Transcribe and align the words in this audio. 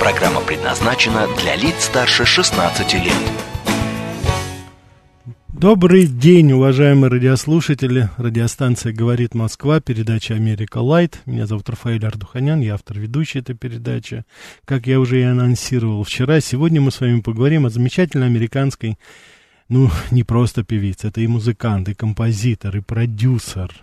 Программа 0.00 0.40
предназначена 0.42 1.26
для 1.42 1.56
лиц 1.56 1.86
старше 1.86 2.24
16 2.24 2.94
лет. 2.94 3.12
Добрый 5.48 6.06
день, 6.06 6.52
уважаемые 6.52 7.10
радиослушатели. 7.10 8.08
Радиостанция 8.16 8.92
«Говорит 8.92 9.34
Москва», 9.34 9.80
передача 9.80 10.34
«Америка 10.34 10.78
Лайт». 10.78 11.20
Меня 11.26 11.48
зовут 11.48 11.68
Рафаэль 11.68 12.06
Ардуханян, 12.06 12.60
я 12.60 12.74
автор 12.74 12.96
ведущей 12.96 13.40
этой 13.40 13.56
передачи. 13.56 14.24
Как 14.64 14.86
я 14.86 15.00
уже 15.00 15.18
и 15.18 15.24
анонсировал 15.24 16.04
вчера, 16.04 16.40
сегодня 16.40 16.80
мы 16.80 16.92
с 16.92 17.00
вами 17.00 17.20
поговорим 17.20 17.66
о 17.66 17.70
замечательной 17.70 18.28
американской, 18.28 18.98
ну, 19.68 19.90
не 20.12 20.22
просто 20.22 20.62
певице, 20.62 21.08
это 21.08 21.20
и 21.20 21.26
музыкант, 21.26 21.88
и 21.88 21.94
композитор, 21.94 22.76
и 22.76 22.80
продюсер, 22.80 23.74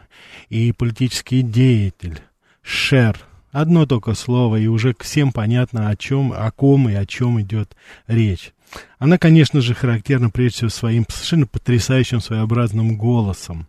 и 0.48 0.72
политический 0.72 1.42
деятель, 1.42 2.22
Шер– 2.62 3.18
Одно 3.56 3.86
только 3.86 4.16
слово, 4.16 4.58
и 4.58 4.68
уже 4.68 4.94
всем 5.00 5.32
понятно, 5.32 5.88
о 5.88 5.96
чем, 5.96 6.34
о 6.34 6.52
ком 6.52 6.90
и 6.90 6.94
о 6.94 7.06
чем 7.06 7.40
идет 7.40 7.74
речь. 8.06 8.52
Она, 8.98 9.18
конечно 9.18 9.62
же, 9.62 9.74
характерна 9.74 10.30
прежде 10.30 10.58
всего 10.58 10.70
своим 10.70 11.06
совершенно 11.10 11.48
потрясающим 11.48 12.22
своеобразным 12.22 12.98
голосом. 12.98 13.68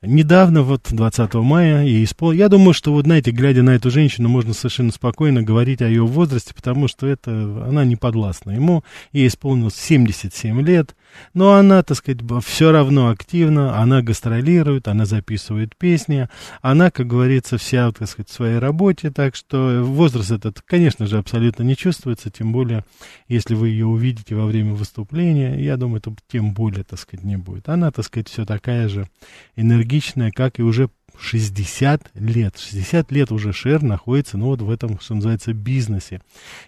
Недавно, 0.00 0.62
вот 0.62 0.88
20 0.90 1.34
мая, 1.34 1.84
ей 1.84 2.04
исполнилось... 2.04 2.40
Я 2.40 2.48
думаю, 2.48 2.74
что, 2.74 2.92
вот 2.92 3.04
знаете, 3.04 3.30
глядя 3.30 3.62
на 3.62 3.70
эту 3.70 3.90
женщину, 3.90 4.28
можно 4.28 4.52
совершенно 4.52 4.90
спокойно 4.90 5.42
говорить 5.42 5.80
о 5.80 5.88
ее 5.88 6.04
возрасте, 6.04 6.54
потому 6.54 6.88
что 6.88 7.06
это, 7.06 7.30
она 7.30 7.84
не 7.84 7.96
подвластна 7.96 8.50
ему. 8.50 8.82
Ей 9.12 9.28
исполнилось 9.28 9.76
77 9.76 10.60
лет, 10.62 10.96
но 11.34 11.52
она, 11.54 11.82
так 11.82 11.96
сказать, 11.96 12.20
все 12.44 12.72
равно 12.72 13.10
активна, 13.10 13.78
она 13.78 14.02
гастролирует, 14.02 14.88
она 14.88 15.06
записывает 15.06 15.76
песни, 15.76 16.28
она, 16.62 16.90
как 16.90 17.06
говорится, 17.06 17.58
вся, 17.58 17.90
так 17.92 18.08
сказать, 18.08 18.28
в 18.28 18.34
своей 18.34 18.58
работе, 18.58 19.10
так 19.10 19.36
что 19.36 19.82
возраст 19.84 20.32
этот, 20.32 20.62
конечно 20.62 21.06
же, 21.06 21.18
абсолютно 21.18 21.62
не 21.62 21.76
чувствуется, 21.76 22.30
тем 22.30 22.52
более, 22.52 22.84
если 23.28 23.54
вы 23.54 23.68
ее 23.68 23.86
увидите 23.86 24.34
во 24.34 24.46
время 24.52 24.74
выступления, 24.74 25.58
я 25.62 25.76
думаю, 25.76 25.98
это 25.98 26.14
тем 26.28 26.54
более, 26.54 26.84
так 26.84 26.98
сказать, 26.98 27.24
не 27.24 27.36
будет. 27.36 27.68
Она, 27.68 27.90
так 27.90 28.04
сказать, 28.04 28.28
все 28.28 28.44
такая 28.44 28.88
же 28.88 29.08
энергичная, 29.56 30.30
как 30.30 30.58
и 30.58 30.62
уже 30.62 30.90
60 31.18 32.10
лет. 32.14 32.58
60 32.58 33.10
лет 33.12 33.32
уже 33.32 33.52
Шер 33.52 33.82
находится, 33.82 34.38
ну, 34.38 34.46
вот 34.46 34.62
в 34.62 34.70
этом, 34.70 35.00
что 35.00 35.14
называется, 35.14 35.52
бизнесе. 35.52 36.20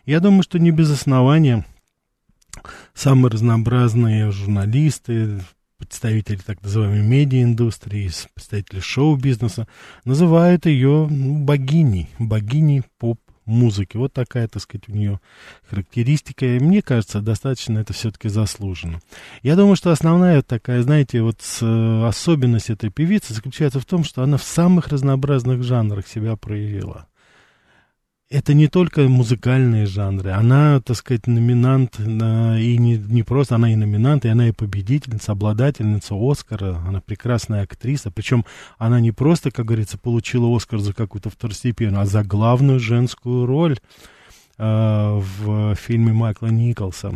Я 0.07 0.21
думаю, 0.21 0.43
что 0.43 0.59
не 0.59 0.71
без 0.71 0.91
основания 0.91 1.65
самые 2.95 3.31
разнообразные 3.31 4.31
журналисты, 4.31 5.41
представители 5.79 6.37
так 6.37 6.63
называемой 6.63 7.03
медиаиндустрии, 7.03 8.11
представители 8.35 8.81
шоу-бизнеса 8.81 9.67
называют 10.05 10.67
ее 10.67 11.09
ну, 11.11 11.39
богиней, 11.45 12.09
богиней 12.19 12.83
поп 12.99 13.21
музыки. 13.47 13.97
Вот 13.97 14.13
такая, 14.13 14.49
так 14.49 14.63
сказать, 14.63 14.89
у 14.89 14.93
нее 14.93 15.21
характеристика. 15.69 16.47
И 16.47 16.59
мне 16.59 16.83
кажется, 16.83 17.21
достаточно 17.21 17.79
это 17.79 17.93
все-таки 17.93 18.29
заслужено. 18.29 19.01
Я 19.43 19.57
думаю, 19.57 19.77
что 19.77 19.91
основная 19.91 20.43
такая, 20.43 20.83
знаете, 20.83 21.23
вот 21.23 21.41
особенность 21.41 22.71
этой 22.71 22.91
певицы 22.91 23.35
заключается 23.35 23.81
в 23.81 23.85
том, 23.85 24.05
что 24.05 24.23
она 24.23 24.37
в 24.37 24.45
самых 24.45 24.89
разнообразных 24.89 25.63
жанрах 25.63 26.07
себя 26.07 26.37
проявила 26.37 27.07
это 28.31 28.55
не 28.55 28.69
только 28.69 29.03
музыкальные 29.03 29.87
жанры, 29.87 30.31
она, 30.31 30.81
так 30.81 30.97
сказать, 30.97 31.27
номинант, 31.27 31.99
и 32.01 32.77
не, 32.79 32.97
не 32.97 33.23
просто, 33.23 33.55
она 33.55 33.73
и 33.73 33.77
номинант, 33.77 34.25
и 34.25 34.29
она 34.29 34.49
и 34.49 34.53
победительница, 34.53 35.33
обладательница 35.33 36.15
Оскара, 36.19 36.77
она 36.87 37.01
прекрасная 37.01 37.63
актриса, 37.63 38.11
причем 38.11 38.45
она 38.79 39.01
не 39.01 39.13
просто, 39.13 39.51
как 39.51 39.67
говорится, 39.67 39.99
получила 39.99 40.55
Оскар 40.55 40.79
за 40.81 40.93
какую-то 40.95 41.31
второстепенную, 41.31 42.03
а 42.03 42.07
за 42.07 42.25
главную 42.25 42.81
женскую 42.81 43.47
роль 43.47 43.79
э, 44.59 44.65
в 44.65 45.75
фильме 45.77 46.13
Майкла 46.13 46.49
Николса 46.49 47.13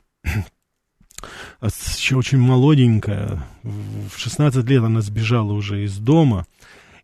еще 1.62 2.16
очень 2.16 2.38
молоденькая, 2.38 3.44
в 3.64 4.18
16 4.18 4.64
лет 4.70 4.84
она 4.84 5.02
сбежала 5.02 5.54
уже 5.54 5.84
из 5.84 5.98
дома 5.98 6.46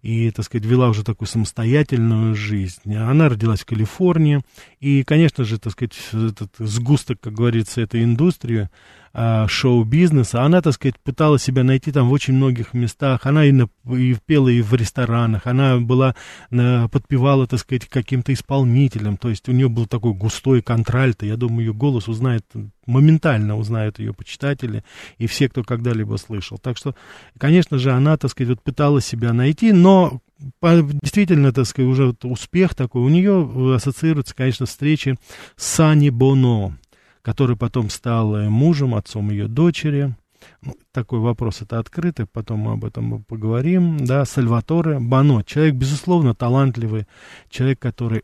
и, 0.01 0.31
так 0.31 0.45
сказать, 0.45 0.65
вела 0.65 0.89
уже 0.89 1.03
такую 1.03 1.27
самостоятельную 1.27 2.35
жизнь. 2.35 2.93
Она 2.93 3.29
родилась 3.29 3.61
в 3.61 3.65
Калифорнии, 3.65 4.41
и, 4.81 5.03
конечно 5.03 5.45
же, 5.45 5.57
так 5.57 5.71
сказать, 5.71 5.97
этот 6.11 6.51
сгусток, 6.59 7.19
как 7.21 7.33
говорится, 7.33 7.81
этой 7.81 8.03
индустрии, 8.03 8.69
а, 9.15 9.47
шоу-бизнеса. 9.47 10.41
Она, 10.41 10.61
так 10.61 10.73
сказать, 10.73 10.95
пыталась 10.99 11.43
себя 11.43 11.63
найти 11.63 11.91
там 11.91 12.09
в 12.09 12.11
очень 12.11 12.33
многих 12.33 12.73
местах. 12.73 13.27
Она 13.27 13.45
и, 13.45 13.51
на, 13.51 13.69
и 13.85 14.15
пела 14.25 14.49
и 14.49 14.63
в 14.63 14.73
ресторанах. 14.73 15.45
Она 15.45 15.77
была, 15.77 16.15
на, 16.49 16.89
подпевала, 16.89 17.45
так 17.45 17.59
сказать, 17.59 17.87
каким-то 17.87 18.33
исполнителем. 18.33 19.17
То 19.17 19.29
есть 19.29 19.47
у 19.47 19.51
нее 19.51 19.69
был 19.69 19.85
такой 19.85 20.13
густой 20.13 20.63
контральто. 20.63 21.27
Я 21.27 21.37
думаю, 21.37 21.67
ее 21.67 21.73
голос 21.75 22.07
узнает, 22.07 22.43
моментально 22.87 23.55
узнают 23.55 23.99
ее 23.99 24.13
почитатели 24.15 24.83
и 25.19 25.27
все, 25.27 25.47
кто 25.47 25.63
когда-либо 25.63 26.15
слышал. 26.17 26.57
Так 26.57 26.77
что, 26.77 26.95
конечно 27.37 27.77
же, 27.77 27.91
она, 27.91 28.17
так 28.17 28.31
сказать, 28.31 28.49
вот 28.49 28.63
пыталась 28.63 29.05
себя 29.05 29.31
найти, 29.31 29.73
но 29.73 30.21
действительно, 30.61 31.53
так 31.53 31.67
сказать, 31.67 31.91
уже 31.91 32.07
вот 32.07 32.25
успех 32.25 32.73
такой 32.73 33.03
у 33.03 33.09
нее 33.09 33.75
ассоциируется, 33.75 34.35
конечно, 34.35 34.65
встречи 34.65 35.17
с 35.55 35.67
Сани 35.67 36.09
Боно 36.09 36.77
который 37.23 37.55
потом 37.55 37.89
стал 37.89 38.35
э, 38.35 38.49
мужем, 38.49 38.93
отцом 38.93 39.31
ее 39.31 39.47
дочери. 39.47 40.13
Ну, 40.61 40.75
такой 40.91 41.19
вопрос 41.19 41.61
это 41.61 41.79
открытый, 41.79 42.27
потом 42.31 42.59
мы 42.59 42.73
об 42.73 42.85
этом 42.85 43.23
поговорим. 43.23 44.05
Да, 44.05 44.25
Сальваторе 44.25 44.99
Бано, 44.99 45.43
человек, 45.43 45.75
безусловно, 45.75 46.35
талантливый, 46.35 47.07
человек, 47.49 47.79
который 47.79 48.23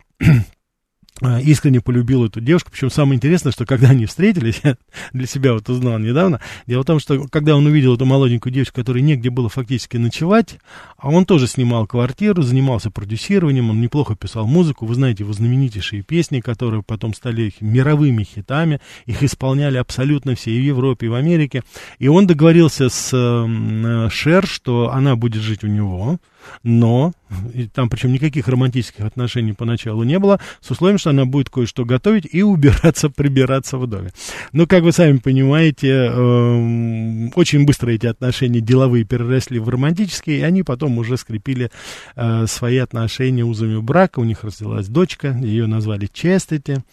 искренне 1.21 1.81
полюбил 1.81 2.25
эту 2.25 2.41
девушку. 2.41 2.71
Причем 2.71 2.89
самое 2.89 3.17
интересное, 3.17 3.51
что 3.51 3.65
когда 3.65 3.89
они 3.89 4.05
встретились, 4.05 4.61
я 4.63 4.77
для 5.13 5.27
себя 5.27 5.53
вот 5.53 5.67
узнал 5.69 5.99
недавно, 5.99 6.39
дело 6.67 6.83
в 6.83 6.85
том, 6.85 6.99
что 6.99 7.27
когда 7.27 7.55
он 7.55 7.65
увидел 7.65 7.95
эту 7.95 8.05
молоденькую 8.05 8.53
девушку, 8.53 8.75
которой 8.75 9.01
негде 9.01 9.29
было 9.29 9.49
фактически 9.49 9.97
ночевать, 9.97 10.57
а 10.97 11.09
он 11.09 11.25
тоже 11.25 11.47
снимал 11.47 11.87
квартиру, 11.87 12.41
занимался 12.41 12.91
продюсированием, 12.91 13.69
он 13.69 13.81
неплохо 13.81 14.15
писал 14.15 14.47
музыку, 14.47 14.85
вы 14.85 14.95
знаете 14.95 15.23
его 15.23 15.33
знаменитейшие 15.33 16.03
песни, 16.03 16.39
которые 16.39 16.83
потом 16.83 17.13
стали 17.13 17.53
мировыми 17.59 18.23
хитами, 18.23 18.79
их 19.05 19.23
исполняли 19.23 19.77
абсолютно 19.77 20.35
все 20.35 20.51
и 20.51 20.59
в 20.59 20.63
Европе, 20.63 21.07
и 21.07 21.09
в 21.09 21.15
Америке, 21.15 21.63
и 21.99 22.07
он 22.07 22.27
договорился 22.27 22.89
с 22.89 23.11
э, 23.13 24.09
Шер, 24.11 24.47
что 24.47 24.91
она 24.91 25.15
будет 25.15 25.41
жить 25.41 25.63
у 25.63 25.67
него, 25.67 26.19
но, 26.63 27.13
и 27.53 27.67
там 27.67 27.89
причем 27.89 28.11
никаких 28.11 28.47
романтических 28.47 29.05
отношений 29.05 29.53
поначалу 29.53 30.03
не 30.03 30.19
было, 30.19 30.39
с 30.61 30.71
условием, 30.71 30.97
что 30.97 31.11
она 31.11 31.25
будет 31.25 31.49
кое-что 31.49 31.85
готовить 31.85 32.27
и 32.31 32.43
убираться, 32.43 33.09
прибираться 33.09 33.77
в 33.77 33.87
доме. 33.87 34.11
Но, 34.51 34.67
как 34.67 34.83
вы 34.83 34.91
сами 34.91 35.17
понимаете, 35.17 36.09
э, 36.11 37.29
очень 37.35 37.65
быстро 37.65 37.91
эти 37.91 38.07
отношения 38.07 38.61
деловые 38.61 39.03
переросли 39.03 39.59
в 39.59 39.69
романтические, 39.69 40.39
и 40.39 40.43
они 40.43 40.63
потом 40.63 40.97
уже 40.97 41.17
скрепили 41.17 41.71
э, 42.15 42.45
свои 42.47 42.77
отношения 42.77 43.43
узами 43.43 43.79
брака, 43.79 44.19
у 44.19 44.23
них 44.23 44.43
родилась 44.43 44.87
дочка, 44.87 45.31
ее 45.41 45.67
назвали 45.67 46.09
Честити. 46.11 46.83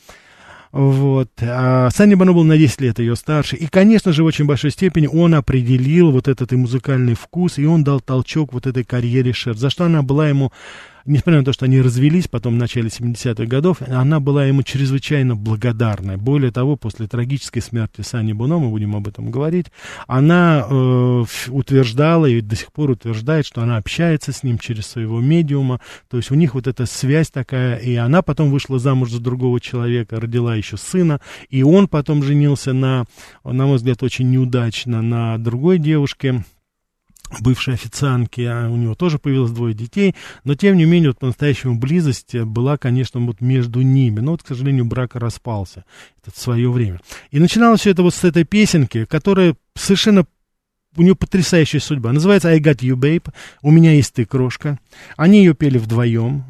Вот. 0.72 1.30
А 1.40 1.88
Санни 1.90 2.14
Боно 2.14 2.32
был 2.32 2.44
на 2.44 2.56
10 2.56 2.80
лет 2.80 2.98
ее 2.98 3.16
старше. 3.16 3.56
И, 3.56 3.66
конечно 3.66 4.12
же, 4.12 4.22
в 4.22 4.26
очень 4.26 4.46
большой 4.46 4.70
степени 4.70 5.06
он 5.06 5.34
определил 5.34 6.10
вот 6.10 6.28
этот 6.28 6.52
и 6.52 6.56
музыкальный 6.56 7.14
вкус, 7.14 7.58
и 7.58 7.66
он 7.66 7.84
дал 7.84 8.00
толчок 8.00 8.52
вот 8.52 8.66
этой 8.66 8.84
карьере 8.84 9.32
Шер, 9.32 9.56
за 9.56 9.70
что 9.70 9.84
она 9.84 10.02
была 10.02 10.28
ему 10.28 10.52
несмотря 11.06 11.38
на 11.38 11.44
то, 11.44 11.53
что 11.53 11.64
они 11.64 11.81
развелись 11.81 12.29
потом 12.29 12.55
в 12.55 12.58
начале 12.58 12.88
70-х 12.88 13.47
годов, 13.47 13.79
она 13.82 14.20
была 14.20 14.44
ему 14.44 14.62
чрезвычайно 14.62 15.37
благодарна. 15.37 16.19
Более 16.19 16.50
того, 16.50 16.76
после 16.76 17.06
трагической 17.06 17.62
смерти 17.62 18.03
Сани 18.03 18.32
Буно, 18.32 18.58
мы 18.58 18.69
будем 18.69 18.97
об 18.97 19.08
этом 19.08 19.31
говорить, 19.31 19.67
она 20.06 20.67
э, 20.69 21.25
утверждала 21.49 22.26
и 22.26 22.41
до 22.41 22.56
сих 22.56 22.73
пор 22.73 22.91
утверждает, 22.91 23.47
что 23.47 23.62
она 23.62 23.76
общается 23.76 24.32
с 24.32 24.43
ним 24.43 24.58
через 24.58 24.87
своего 24.87 25.20
медиума, 25.20 25.81
то 26.11 26.17
есть 26.17 26.31
у 26.31 26.35
них 26.35 26.55
вот 26.55 26.67
эта 26.67 26.87
связь 26.87 27.31
такая, 27.31 27.76
и 27.76 27.94
она 27.94 28.23
потом 28.23 28.50
вышла 28.50 28.79
замуж 28.79 29.11
за 29.11 29.20
другого 29.20 29.61
человека, 29.61 30.20
родила 30.20 30.55
еще 30.55 30.76
сына, 30.76 31.20
и 31.49 31.62
он 31.62 31.88
потом 31.88 32.23
женился 32.23 32.73
на, 32.73 33.05
на 33.44 33.67
мой 33.67 33.76
взгляд, 33.76 34.02
очень 34.02 34.31
неудачно 34.31 35.02
на 35.02 35.38
другой 35.38 35.79
девушке, 35.79 36.44
бывшей 37.41 37.75
официантки, 37.75 38.41
а 38.43 38.69
у 38.69 38.77
него 38.77 38.94
тоже 38.94 39.19
появилось 39.19 39.50
двое 39.50 39.75
детей, 39.75 40.15
но 40.44 40.55
тем 40.55 40.77
не 40.77 40.85
менее 40.85 41.11
вот 41.11 41.19
по-настоящему 41.19 41.79
близость 41.79 42.35
была, 42.35 42.77
конечно, 42.77 43.21
вот 43.21 43.41
между 43.41 43.83
ними, 43.83 44.21
но 44.21 44.33
вот, 44.33 44.43
к 44.43 44.49
сожалению, 44.49 44.85
брак 44.85 45.15
распался 45.15 45.85
это 46.23 46.35
в 46.35 46.38
свое 46.38 46.71
время. 46.71 47.00
И 47.31 47.38
начиналось 47.38 47.81
все 47.81 47.91
это 47.91 48.03
вот 48.03 48.15
с 48.15 48.25
этой 48.25 48.44
песенки, 48.44 49.05
которая 49.05 49.56
совершенно 49.75 50.27
у 50.97 51.03
нее 51.03 51.15
потрясающая 51.15 51.81
судьба. 51.81 52.12
Называется 52.12 52.49
I 52.49 52.59
Got 52.59 52.79
You 52.79 52.97
Babe. 52.97 53.33
У 53.62 53.71
меня 53.71 53.93
есть 53.93 54.15
ты, 54.15 54.25
крошка. 54.25 54.79
Они 55.17 55.41
ее 55.41 55.55
пели 55.55 55.79
вдвоем. 55.79 56.44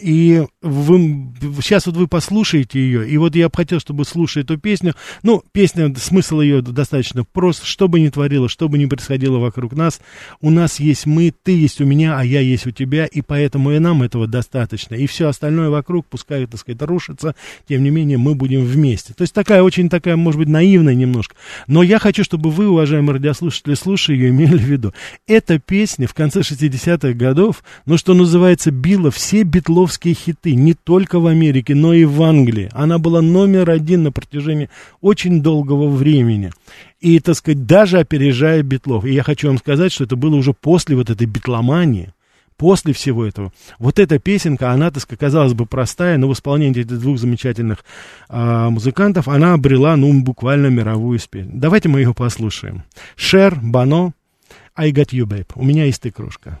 И 0.00 0.42
вы, 0.62 1.32
сейчас 1.60 1.84
вот 1.86 1.96
вы 1.96 2.08
послушаете 2.08 2.80
ее, 2.80 3.06
и 3.06 3.18
вот 3.18 3.36
я 3.36 3.50
бы 3.50 3.54
хотел, 3.54 3.78
чтобы 3.78 4.06
слушая 4.06 4.42
эту 4.42 4.56
песню, 4.56 4.94
ну, 5.22 5.42
песня, 5.52 5.94
смысл 5.94 6.40
ее 6.40 6.62
достаточно 6.62 7.24
прост, 7.24 7.64
что 7.64 7.88
бы 7.88 8.00
ни 8.00 8.08
творило, 8.08 8.48
что 8.48 8.70
бы 8.70 8.78
ни 8.78 8.86
происходило 8.86 9.38
вокруг 9.38 9.74
нас, 9.74 10.00
у 10.40 10.48
нас 10.48 10.80
есть 10.80 11.04
мы, 11.04 11.34
ты 11.42 11.52
есть 11.52 11.82
у 11.82 11.84
меня, 11.84 12.18
а 12.18 12.24
я 12.24 12.40
есть 12.40 12.66
у 12.66 12.70
тебя, 12.70 13.04
и 13.04 13.20
поэтому 13.20 13.70
и 13.72 13.78
нам 13.78 14.02
этого 14.02 14.26
достаточно, 14.26 14.94
и 14.94 15.06
все 15.06 15.28
остальное 15.28 15.68
вокруг, 15.68 16.06
пускай, 16.06 16.46
так 16.46 16.58
сказать, 16.58 16.80
рушится, 16.80 17.34
тем 17.68 17.82
не 17.82 17.90
менее, 17.90 18.16
мы 18.16 18.34
будем 18.34 18.64
вместе. 18.64 19.12
То 19.12 19.22
есть 19.22 19.34
такая, 19.34 19.62
очень 19.62 19.90
такая, 19.90 20.16
может 20.16 20.38
быть, 20.38 20.48
наивная 20.48 20.94
немножко, 20.94 21.34
но 21.66 21.82
я 21.82 21.98
хочу, 21.98 22.24
чтобы 22.24 22.50
вы, 22.50 22.66
уважаемые 22.66 23.16
радиослушатели, 23.16 23.74
слушая 23.74 24.16
ее, 24.16 24.30
имели 24.30 24.56
в 24.56 24.62
виду, 24.62 24.94
эта 25.26 25.58
песня 25.58 26.08
в 26.08 26.14
конце 26.14 26.40
60-х 26.40 27.12
годов, 27.12 27.62
ну, 27.84 27.98
что 27.98 28.14
называется, 28.14 28.70
била 28.70 29.10
все 29.10 29.42
битло 29.42 29.81
битловские 29.82 30.14
хиты 30.14 30.54
не 30.54 30.74
только 30.74 31.18
в 31.18 31.26
Америке, 31.26 31.74
но 31.74 31.92
и 31.92 32.04
в 32.04 32.22
Англии. 32.22 32.68
Она 32.72 32.98
была 32.98 33.20
номер 33.20 33.70
один 33.70 34.04
на 34.04 34.12
протяжении 34.12 34.70
очень 35.00 35.42
долгого 35.42 35.88
времени. 35.88 36.52
И, 37.00 37.18
так 37.18 37.34
сказать, 37.34 37.66
даже 37.66 37.98
опережая 37.98 38.62
битлов. 38.62 39.04
И 39.04 39.12
я 39.12 39.24
хочу 39.24 39.48
вам 39.48 39.58
сказать, 39.58 39.92
что 39.92 40.04
это 40.04 40.14
было 40.14 40.36
уже 40.36 40.52
после 40.52 40.94
вот 40.94 41.10
этой 41.10 41.26
битломании, 41.26 42.12
после 42.56 42.92
всего 42.92 43.24
этого. 43.24 43.52
Вот 43.80 43.98
эта 43.98 44.20
песенка, 44.20 44.70
она, 44.70 44.92
так 44.92 45.02
сказать, 45.02 45.18
казалось 45.18 45.54
бы, 45.54 45.66
простая, 45.66 46.16
но 46.16 46.28
в 46.28 46.32
исполнении 46.32 46.82
этих 46.82 47.00
двух 47.00 47.18
замечательных 47.18 47.84
а, 48.28 48.70
музыкантов 48.70 49.26
она 49.26 49.54
обрела, 49.54 49.96
ну, 49.96 50.22
буквально 50.22 50.68
мировую 50.68 51.16
успех. 51.16 51.46
Давайте 51.48 51.88
мы 51.88 52.00
ее 52.00 52.14
послушаем. 52.14 52.84
Шер, 53.16 53.58
Бано, 53.60 54.12
I 54.76 54.92
got 54.92 55.08
you, 55.10 55.24
babe. 55.24 55.48
У 55.56 55.64
меня 55.64 55.86
есть 55.86 56.02
ты, 56.02 56.12
кружка. 56.12 56.60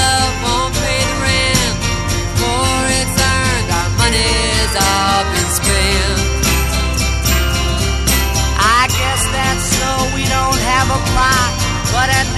i. 4.79 6.15
I 8.55 8.87
guess 8.87 9.21
that's 9.35 9.65
so 9.75 9.89
we 10.15 10.23
don't 10.31 10.61
have 10.71 10.87
a 10.87 10.99
plot, 11.11 11.51
but 11.91 12.07
at 12.07 12.30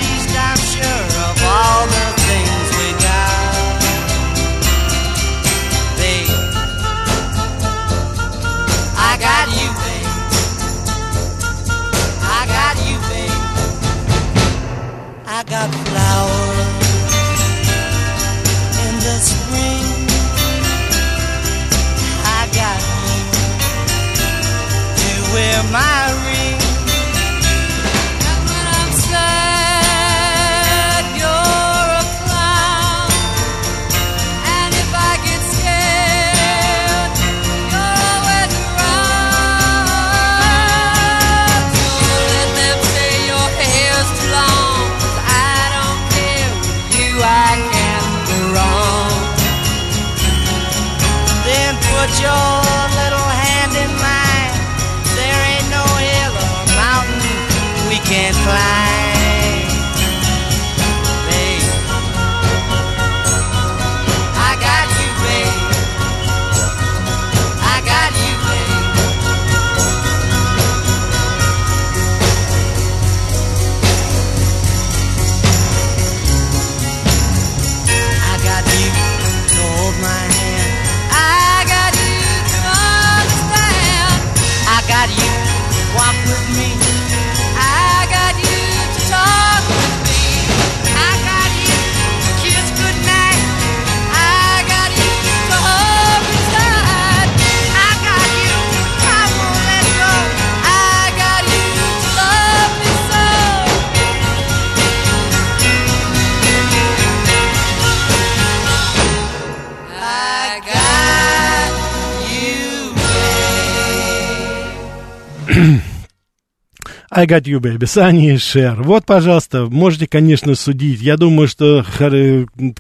I 117.24 117.26
got 117.26 117.44
you, 117.44 117.62
baby, 117.62 117.86
Sunny 117.86 118.34
и 118.34 118.38
Шер. 118.38 118.84
Вот, 118.84 119.06
пожалуйста, 119.06 119.68
можете, 119.68 120.08
конечно, 120.08 120.56
судить. 120.56 121.00
Я 121.00 121.16
думаю, 121.16 121.48
что 121.48 121.86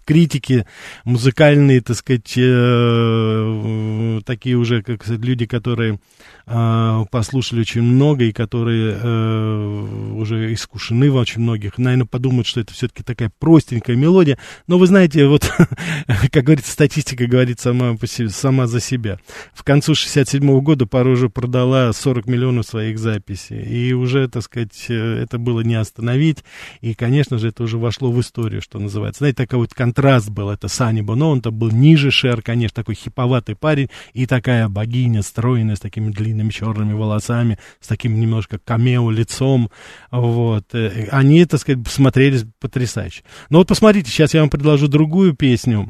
критики 0.03 0.65
музыкальные, 1.05 1.79
так 1.79 1.95
сказать, 1.95 2.33
э, 2.35 4.19
такие 4.25 4.57
уже, 4.57 4.83
как 4.83 5.07
люди, 5.07 5.45
которые 5.45 5.97
э, 6.45 7.05
послушали 7.09 7.61
очень 7.61 7.83
много 7.83 8.25
и 8.25 8.33
которые 8.33 8.97
э, 9.01 10.13
уже 10.15 10.53
искушены 10.53 11.09
в 11.09 11.15
очень 11.15 11.41
многих, 11.41 11.77
наверное, 11.77 12.05
подумают, 12.05 12.45
что 12.45 12.59
это 12.59 12.73
все-таки 12.73 13.01
такая 13.01 13.31
простенькая 13.39 13.95
мелодия. 13.95 14.37
Но 14.67 14.77
вы 14.77 14.87
знаете, 14.87 15.25
вот, 15.25 15.49
как 16.31 16.43
говорится, 16.43 16.73
статистика 16.73 17.27
говорит 17.27 17.61
сама, 17.61 17.95
по 17.95 18.07
себе, 18.07 18.27
сама 18.27 18.67
за 18.67 18.81
себя. 18.81 19.19
В 19.53 19.63
концу 19.63 19.95
67 19.95 20.43
-го 20.43 20.59
года 20.59 20.85
пара 20.85 21.07
уже 21.07 21.29
продала 21.29 21.93
40 21.93 22.27
миллионов 22.27 22.65
своих 22.65 22.99
записей. 22.99 23.61
И 23.61 23.93
уже, 23.93 24.32
так 24.33 24.43
сказать, 24.43 24.85
э, 24.89 25.23
это 25.23 25.37
было 25.37 25.61
не 25.61 25.75
остановить. 25.75 26.43
И, 26.81 26.93
конечно 26.93 27.37
же, 27.37 27.49
это 27.49 27.63
уже 27.63 27.77
вошло 27.77 28.11
в 28.11 28.19
историю, 28.19 28.61
что 28.61 28.79
называется. 28.79 29.19
Знаете, 29.19 29.37
такой 29.37 29.59
вот 29.59 29.73
контраст 29.73 30.29
был. 30.29 30.49
Это 30.49 30.67
Сани 30.67 31.01
Боно, 31.01 31.27
он-то 31.27 31.51
был 31.51 31.71
ниже 31.71 32.11
Шер, 32.11 32.41
конечно, 32.41 32.75
такой 32.75 32.95
хиповатый 32.95 33.55
парень. 33.55 33.89
И 34.13 34.25
такая 34.25 34.67
богиня 34.67 35.21
стройная, 35.21 35.75
с 35.75 35.79
такими 35.79 36.11
длинными 36.11 36.49
черными 36.49 36.93
волосами, 36.93 37.59
с 37.79 37.87
таким 37.87 38.19
немножко 38.19 38.59
камео 38.59 39.11
лицом. 39.11 39.69
Вот. 40.11 40.65
Э, 40.73 41.07
они, 41.11 41.45
так 41.45 41.59
сказать, 41.59 41.87
смотрелись 41.87 42.45
потрясающе. 42.59 43.23
Но 43.49 43.59
вот 43.59 43.67
посмотрите, 43.67 44.09
сейчас 44.09 44.33
я 44.33 44.41
вам 44.41 44.49
предложу 44.49 44.87
другую 44.87 45.35
песню. 45.35 45.89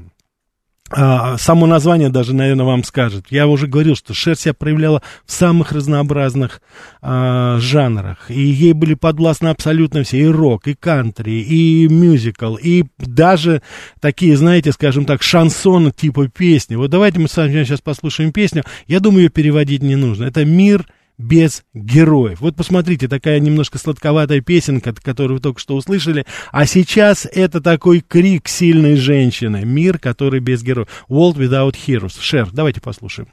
А, 0.91 1.37
само 1.37 1.65
название 1.65 2.09
даже, 2.09 2.35
наверное, 2.35 2.65
вам 2.65 2.83
скажет. 2.83 3.25
Я 3.29 3.47
уже 3.47 3.67
говорил, 3.67 3.95
что 3.95 4.13
Шер 4.13 4.35
себя 4.35 4.53
проявляла 4.53 5.01
в 5.25 5.31
самых 5.31 5.71
разнообразных 5.71 6.61
а, 7.01 7.57
жанрах. 7.59 8.29
И 8.29 8.39
ей 8.39 8.73
были 8.73 8.93
подвластны 8.93 9.47
абсолютно 9.47 10.03
все. 10.03 10.19
И 10.19 10.25
рок, 10.25 10.67
и 10.67 10.75
кантри, 10.75 11.41
и 11.41 11.87
мюзикл, 11.87 12.55
и 12.55 12.85
даже 12.97 13.61
такие, 14.01 14.37
знаете, 14.37 14.71
скажем 14.71 15.05
так, 15.05 15.23
шансон 15.23 15.91
типа 15.91 16.27
песни. 16.27 16.75
Вот 16.75 16.91
давайте 16.91 17.19
мы 17.19 17.27
с 17.27 17.37
вами 17.37 17.63
сейчас 17.63 17.81
послушаем 17.81 18.31
песню. 18.31 18.63
Я 18.85 18.99
думаю, 18.99 19.23
ее 19.23 19.29
переводить 19.29 19.81
не 19.81 19.95
нужно. 19.95 20.25
Это 20.25 20.45
«Мир 20.45 20.85
без 21.17 21.63
героев. 21.73 22.41
Вот 22.41 22.55
посмотрите, 22.55 23.07
такая 23.07 23.39
немножко 23.39 23.77
сладковатая 23.77 24.41
песенка, 24.41 24.93
которую 24.93 25.37
вы 25.37 25.41
только 25.41 25.59
что 25.59 25.75
услышали. 25.75 26.25
А 26.51 26.65
сейчас 26.65 27.27
это 27.31 27.61
такой 27.61 28.01
крик 28.01 28.47
сильной 28.47 28.95
женщины. 28.95 29.63
Мир, 29.63 29.99
который 29.99 30.39
без 30.39 30.63
героев. 30.63 30.87
World 31.09 31.35
Without 31.35 31.75
Heroes. 31.75 32.19
Шер, 32.19 32.49
давайте 32.51 32.81
послушаем. 32.81 33.29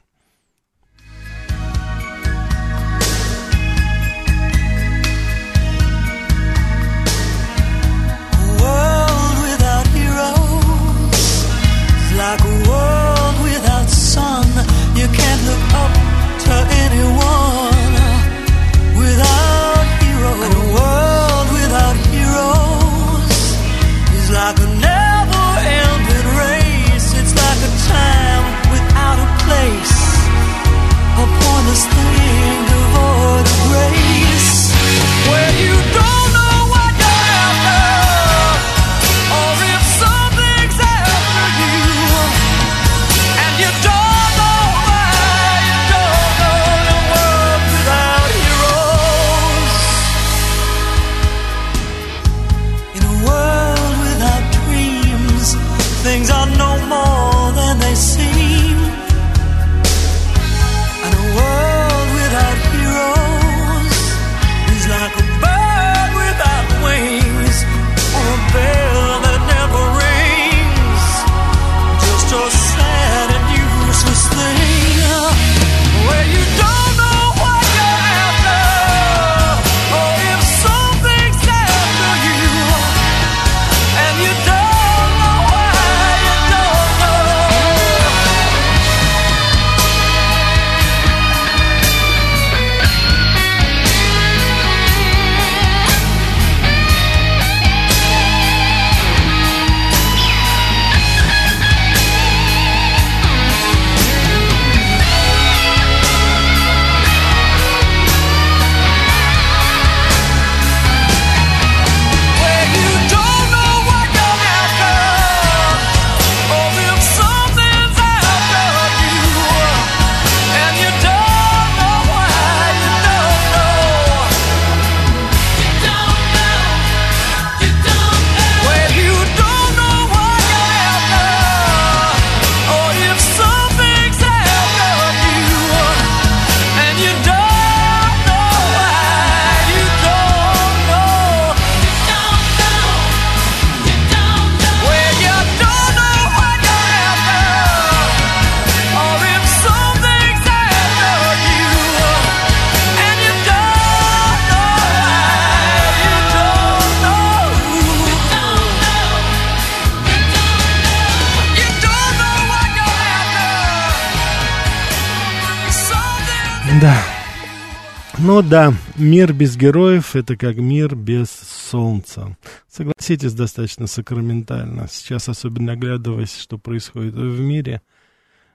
Ну 168.42 168.48
да, 168.48 168.72
мир 168.96 169.34
без 169.34 169.54
героев 169.54 170.16
это 170.16 170.34
как 170.34 170.56
мир 170.56 170.96
без 170.96 171.28
солнца. 171.28 172.38
Согласитесь, 172.70 173.34
достаточно 173.34 173.86
сакраментально. 173.86 174.88
Сейчас, 174.90 175.28
особенно 175.28 175.72
оглядываясь, 175.72 176.34
что 176.34 176.56
происходит 176.56 177.12
в 177.12 177.38
мире, 177.38 177.82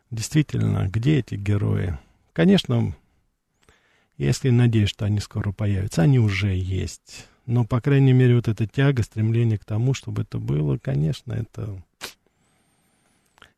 действительно, 0.10 0.90
где 0.90 1.20
эти 1.20 1.36
герои? 1.36 2.00
Конечно, 2.34 2.96
если 4.18 4.50
надеюсь, 4.50 4.90
что 4.90 5.06
они 5.06 5.20
скоро 5.20 5.52
появятся, 5.52 6.02
они 6.02 6.18
уже 6.18 6.56
есть. 6.56 7.28
Но, 7.46 7.64
по 7.64 7.80
крайней 7.80 8.14
мере, 8.14 8.38
вот 8.38 8.48
эта 8.48 8.66
тяга, 8.66 9.04
стремление 9.04 9.60
к 9.60 9.66
тому, 9.66 9.94
чтобы 9.94 10.24
это 10.24 10.40
было, 10.40 10.80
конечно, 10.80 11.32
это 11.32 11.80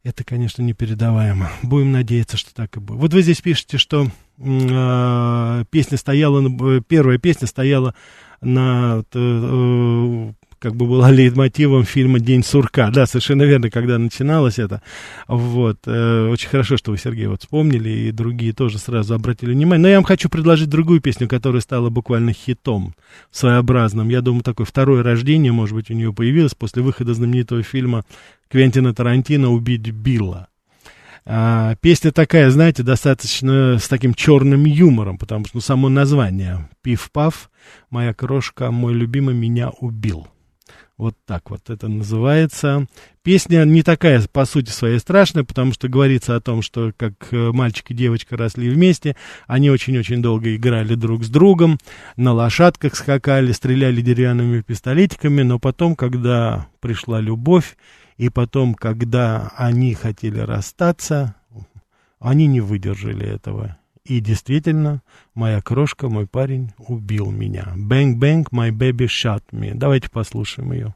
это, 0.03 0.25
конечно, 0.25 0.61
непередаваемо. 0.61 1.51
Будем 1.63 1.93
надеяться, 1.93 2.35
что 2.35 2.53
так 2.53 2.75
и 2.75 2.81
будет. 2.81 2.99
Вот 2.99 3.13
вы 3.13 3.21
здесь 3.21 3.41
пишете, 3.41 3.77
что 3.77 4.11
песня 4.37 5.97
стояла, 5.97 6.81
первая 6.81 7.17
песня 7.17 7.47
стояла 7.47 7.95
на, 8.41 9.03
э, 9.13 10.31
как 10.59 10.75
бы 10.75 10.87
была 10.87 11.11
лейтмотивом 11.11 11.83
фильма 11.83 12.19
«День 12.19 12.43
сурка». 12.43 12.89
Да, 12.91 13.05
совершенно 13.05 13.43
верно, 13.43 13.69
когда 13.69 13.97
начиналось 13.97 14.59
это. 14.59 14.81
Вот. 15.27 15.79
Э, 15.85 16.29
очень 16.29 16.49
хорошо, 16.49 16.77
что 16.77 16.91
вы, 16.91 16.97
Сергей, 16.97 17.27
вот 17.27 17.41
вспомнили, 17.41 17.89
и 17.89 18.11
другие 18.11 18.53
тоже 18.53 18.79
сразу 18.79 19.13
обратили 19.13 19.51
внимание. 19.51 19.81
Но 19.81 19.87
я 19.87 19.95
вам 19.95 20.03
хочу 20.03 20.29
предложить 20.29 20.69
другую 20.69 21.01
песню, 21.01 21.27
которая 21.27 21.61
стала 21.61 21.89
буквально 21.89 22.33
хитом 22.33 22.95
своеобразным. 23.31 24.09
Я 24.09 24.21
думаю, 24.21 24.43
такое 24.43 24.65
второе 24.65 25.03
рождение, 25.03 25.51
может 25.51 25.75
быть, 25.75 25.91
у 25.91 25.93
нее 25.93 26.13
появилось 26.13 26.55
после 26.55 26.81
выхода 26.81 27.13
знаменитого 27.13 27.63
фильма 27.63 28.03
Квентина 28.49 28.93
Тарантино 28.93 29.51
«Убить 29.51 29.91
Билла». 29.91 30.47
А, 31.29 31.75
песня 31.81 32.13
такая, 32.13 32.49
знаете, 32.49 32.83
достаточно 32.83 33.77
с 33.79 33.89
таким 33.89 34.13
черным 34.13 34.63
юмором, 34.63 35.17
потому 35.17 35.43
что 35.43 35.57
ну, 35.57 35.61
само 35.61 35.89
название 35.89 36.69
«Пиф-паф», 36.81 37.51
«Моя 37.89 38.13
крошка, 38.13 38.71
мой 38.71 38.93
любимый 38.93 39.35
меня 39.35 39.71
убил». 39.81 40.27
Вот 40.97 41.15
так 41.25 41.49
вот 41.49 41.69
это 41.69 41.89
называется. 41.89 42.87
Песня 43.23 43.65
не 43.65 43.83
такая, 43.83 44.21
по 44.31 44.45
сути 44.45 44.69
своей, 44.69 44.99
страшная, 44.99 45.43
потому 45.43 45.73
что 45.73 45.89
говорится 45.89 46.37
о 46.37 46.39
том, 46.39 46.61
что 46.61 46.93
как 46.95 47.13
э, 47.31 47.51
мальчик 47.51 47.91
и 47.91 47.93
девочка 47.93 48.37
росли 48.37 48.69
вместе, 48.69 49.17
они 49.47 49.69
очень-очень 49.69 50.21
долго 50.21 50.55
играли 50.55 50.95
друг 50.95 51.25
с 51.25 51.29
другом, 51.29 51.77
на 52.15 52.31
лошадках 52.31 52.95
скакали, 52.95 53.51
стреляли 53.51 53.99
деревянными 53.99 54.61
пистолетиками, 54.61 55.41
но 55.41 55.59
потом, 55.59 55.97
когда 55.97 56.67
пришла 56.79 57.19
любовь, 57.19 57.75
и 58.17 58.29
потом, 58.29 58.73
когда 58.73 59.51
они 59.55 59.93
хотели 59.93 60.39
расстаться, 60.39 61.35
они 62.19 62.47
не 62.47 62.61
выдержали 62.61 63.25
этого 63.27 63.77
и 64.07 64.21
действительно, 64.21 65.01
моя 65.33 65.61
крошка, 65.61 66.07
мой 66.07 66.27
парень 66.27 66.71
убил 66.77 67.29
меня. 67.29 67.73
Bang, 67.75 68.17
bang, 68.17 68.45
my 68.51 68.71
baby 68.71 69.05
shot 69.05 69.43
me. 69.51 69.73
Давайте 69.73 70.09
послушаем 70.09 70.71
ее. 70.71 70.95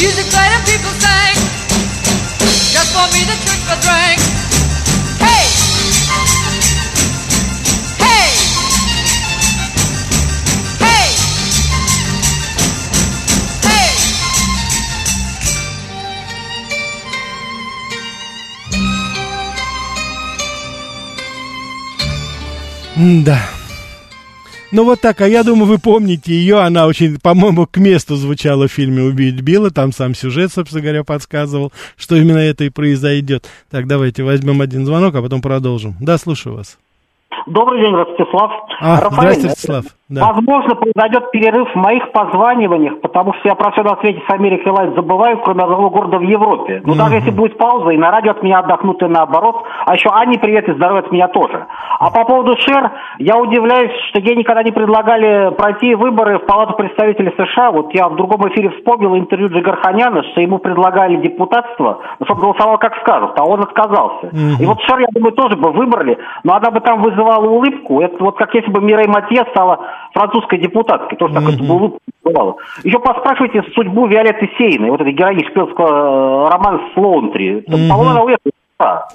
Music 0.00 0.26
played 0.30 0.52
and 0.52 0.64
people 0.64 0.92
sang. 1.00 1.34
Just 2.70 2.92
for 2.94 3.06
me, 3.12 3.24
the 3.26 3.34
trick 3.44 3.58
was 3.68 3.82
rang. 3.84 4.18
Hey! 5.18 5.44
Hey! 7.98 8.30
Hey! 10.78 11.08
Hey! 13.66 13.90
Mm, 22.96 23.24
да. 23.24 23.57
Ну 24.70 24.84
вот 24.84 25.00
так, 25.00 25.22
а 25.22 25.26
я 25.26 25.44
думаю, 25.44 25.64
вы 25.64 25.78
помните 25.78 26.32
ее, 26.32 26.58
она 26.58 26.86
очень, 26.86 27.18
по-моему, 27.18 27.66
к 27.66 27.78
месту 27.78 28.16
звучала 28.16 28.68
в 28.68 28.72
фильме 28.72 29.02
«Убить 29.02 29.40
Билла», 29.40 29.70
там 29.70 29.92
сам 29.92 30.14
сюжет, 30.14 30.52
собственно 30.52 30.82
говоря, 30.82 31.04
подсказывал, 31.04 31.72
что 31.96 32.16
именно 32.16 32.38
это 32.38 32.64
и 32.64 32.68
произойдет. 32.68 33.48
Так, 33.70 33.86
давайте 33.86 34.24
возьмем 34.24 34.60
один 34.60 34.84
звонок, 34.84 35.14
а 35.14 35.22
потом 35.22 35.40
продолжим. 35.40 35.94
Да, 36.00 36.18
слушаю 36.18 36.56
вас. 36.56 36.76
Добрый 37.46 37.80
день, 37.80 37.94
Ростислав. 37.94 38.50
А, 38.80 38.96
здравствуйте, 39.10 39.48
Ростислав. 39.48 39.84
Да. 40.08 40.32
Возможно, 40.32 40.74
произойдет 40.74 41.30
перерыв 41.32 41.68
в 41.70 41.76
моих 41.76 42.12
позваниваниях, 42.12 42.98
потому 43.02 43.34
что 43.34 43.48
я 43.48 43.54
про 43.54 43.72
все 43.72 43.82
на 43.82 43.96
свете 43.96 44.22
с 44.26 44.32
Америкой 44.32 44.72
Лайт 44.72 44.94
забываю, 44.94 45.36
кроме 45.42 45.64
одного 45.64 45.90
города 45.90 46.16
в 46.16 46.22
Европе. 46.22 46.80
Но 46.86 46.94
mm-hmm. 46.94 46.96
даже 46.96 47.14
если 47.16 47.30
будет 47.30 47.58
пауза, 47.58 47.90
и 47.90 47.98
на 47.98 48.10
радио 48.10 48.30
от 48.30 48.42
меня 48.42 48.60
отдохнут, 48.60 49.02
и 49.02 49.06
наоборот. 49.06 49.56
А 49.84 49.94
еще 49.94 50.08
Ани 50.08 50.38
привет 50.38 50.66
и 50.66 50.72
здоровья 50.72 51.00
от 51.00 51.12
меня 51.12 51.28
тоже. 51.28 51.66
А 51.98 52.10
по 52.10 52.24
поводу 52.24 52.56
Шер, 52.56 52.90
я 53.18 53.36
удивляюсь, 53.36 53.92
что 54.08 54.20
ей 54.20 54.34
никогда 54.34 54.62
не 54.62 54.72
предлагали 54.72 55.54
пройти 55.54 55.94
выборы 55.94 56.38
в 56.38 56.46
Палату 56.46 56.72
представителей 56.72 57.34
США. 57.36 57.70
Вот 57.70 57.92
я 57.92 58.08
в 58.08 58.16
другом 58.16 58.48
эфире 58.48 58.70
вспомнил 58.70 59.14
интервью 59.14 59.48
Джигарханяна, 59.48 60.22
что 60.32 60.40
ему 60.40 60.56
предлагали 60.56 61.16
депутатство, 61.16 61.98
чтобы 62.24 62.40
голосовал 62.40 62.78
как 62.78 62.96
скажут, 63.02 63.32
а 63.38 63.44
он 63.44 63.60
отказался. 63.60 64.28
Mm-hmm. 64.28 64.62
И 64.62 64.64
вот 64.64 64.80
Шер, 64.80 65.00
я 65.00 65.08
думаю, 65.12 65.32
тоже 65.32 65.56
бы 65.56 65.70
выбрали, 65.70 66.16
но 66.44 66.54
она 66.54 66.70
бы 66.70 66.80
там 66.80 67.02
вызывала 67.02 67.46
улыбку. 67.46 68.00
Это 68.00 68.16
вот 68.24 68.38
как 68.38 68.54
если 68.54 68.70
бы 68.70 68.80
Мирей 68.80 69.06
Матье 69.06 69.44
стала 69.50 69.80
французской 70.18 70.58
депутаткой, 70.58 71.16
тоже 71.16 71.34
так 71.34 71.48
это 71.48 71.62
было 71.62 71.92
бывало. 72.24 72.56
Еще 72.82 72.98
поспрашивайте 72.98 73.62
судьбу 73.74 74.06
Виолетты 74.06 74.50
Сейной, 74.58 74.90
вот 74.90 75.00
этой 75.00 75.12
героини 75.12 75.48
шпионского 75.48 76.46
э, 76.46 76.50
романа 76.50 76.80
Слоунтри. 76.94 77.60
По-моему, 77.60 78.10
она 78.10 78.22
уехала 78.22 78.52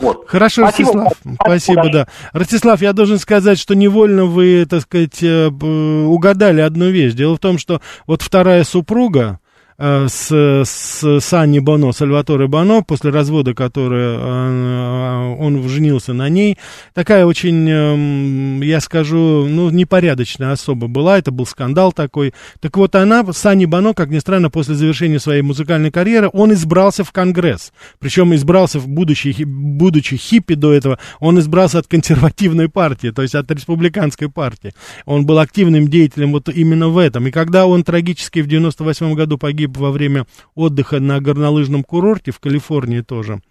вот. 0.01 0.25
Хорошо, 0.27 0.63
Спасибо. 0.63 0.89
Ростислав. 0.89 1.13
Спасибо, 1.13 1.43
Спасибо, 1.45 1.89
да. 1.89 2.07
Ростислав, 2.33 2.81
я 2.81 2.91
должен 2.91 3.17
сказать, 3.17 3.57
что 3.57 3.75
невольно 3.75 4.25
вы, 4.25 4.65
так 4.69 4.81
сказать, 4.81 5.23
э, 5.23 5.47
угадали 5.47 6.59
одну 6.59 6.89
вещь. 6.89 7.13
Дело 7.13 7.37
в 7.37 7.39
том, 7.39 7.57
что 7.57 7.79
вот 8.05 8.21
вторая 8.21 8.65
супруга, 8.65 9.39
с, 9.77 10.63
с 10.65 11.19
Санни 11.19 11.59
Боно, 11.59 11.91
Сальваторе 11.91 12.47
Боно, 12.47 12.83
после 12.83 13.12
развода, 13.12 13.53
который 13.53 14.17
э, 14.17 15.36
он 15.39 15.67
женился 15.67 16.13
на 16.13 16.29
ней. 16.29 16.57
Такая 16.93 17.25
очень, 17.25 17.69
эм, 17.69 18.62
я 18.62 18.79
скажу, 18.79 19.45
ну, 19.47 19.69
непорядочная 19.69 20.51
особа 20.51 20.88
была, 20.88 21.17
это 21.17 21.31
был 21.31 21.45
скандал 21.45 21.91
такой. 21.91 22.33
Так 22.59 22.77
вот 22.77 22.95
она, 22.95 23.23
Санни 23.33 23.65
Боно, 23.65 23.93
как 23.93 24.09
ни 24.09 24.19
странно, 24.19 24.49
после 24.49 24.75
завершения 24.75 25.19
своей 25.19 25.41
музыкальной 25.41 25.91
карьеры, 25.91 26.29
он 26.31 26.53
избрался 26.53 27.03
в 27.03 27.12
Конгресс. 27.12 27.71
Причем 27.99 28.33
избрался, 28.36 28.79
в 28.79 28.88
будучи, 28.88 29.43
будучи 29.43 30.17
хиппи 30.17 30.55
до 30.55 30.73
этого, 30.73 30.99
он 31.19 31.39
избрался 31.39 31.79
от 31.79 31.88
консервативной 31.88 32.69
партии, 32.69 33.09
то 33.09 33.21
есть 33.21 33.36
от 33.36 33.49
республиканской 33.51 34.29
партии. 34.29 34.73
Он 35.05 35.25
был 35.25 35.39
активным 35.39 35.88
деятелем 35.88 36.31
вот 36.31 36.49
именно 36.49 36.89
в 36.89 36.97
этом. 36.97 37.27
И 37.27 37.31
когда 37.31 37.65
он 37.65 37.83
трагически 37.83 38.41
в 38.41 38.47
98 38.47 39.13
году 39.13 39.38
погиб 39.38 39.62
во 39.67 39.91
время 39.91 40.26
отдыха 40.56 40.99
на 40.99 41.19
горнолыжном 41.19 41.84
курорте 41.84 42.32
в 42.32 42.39
Калифорнии 42.39 43.02
тоже. 43.02 43.41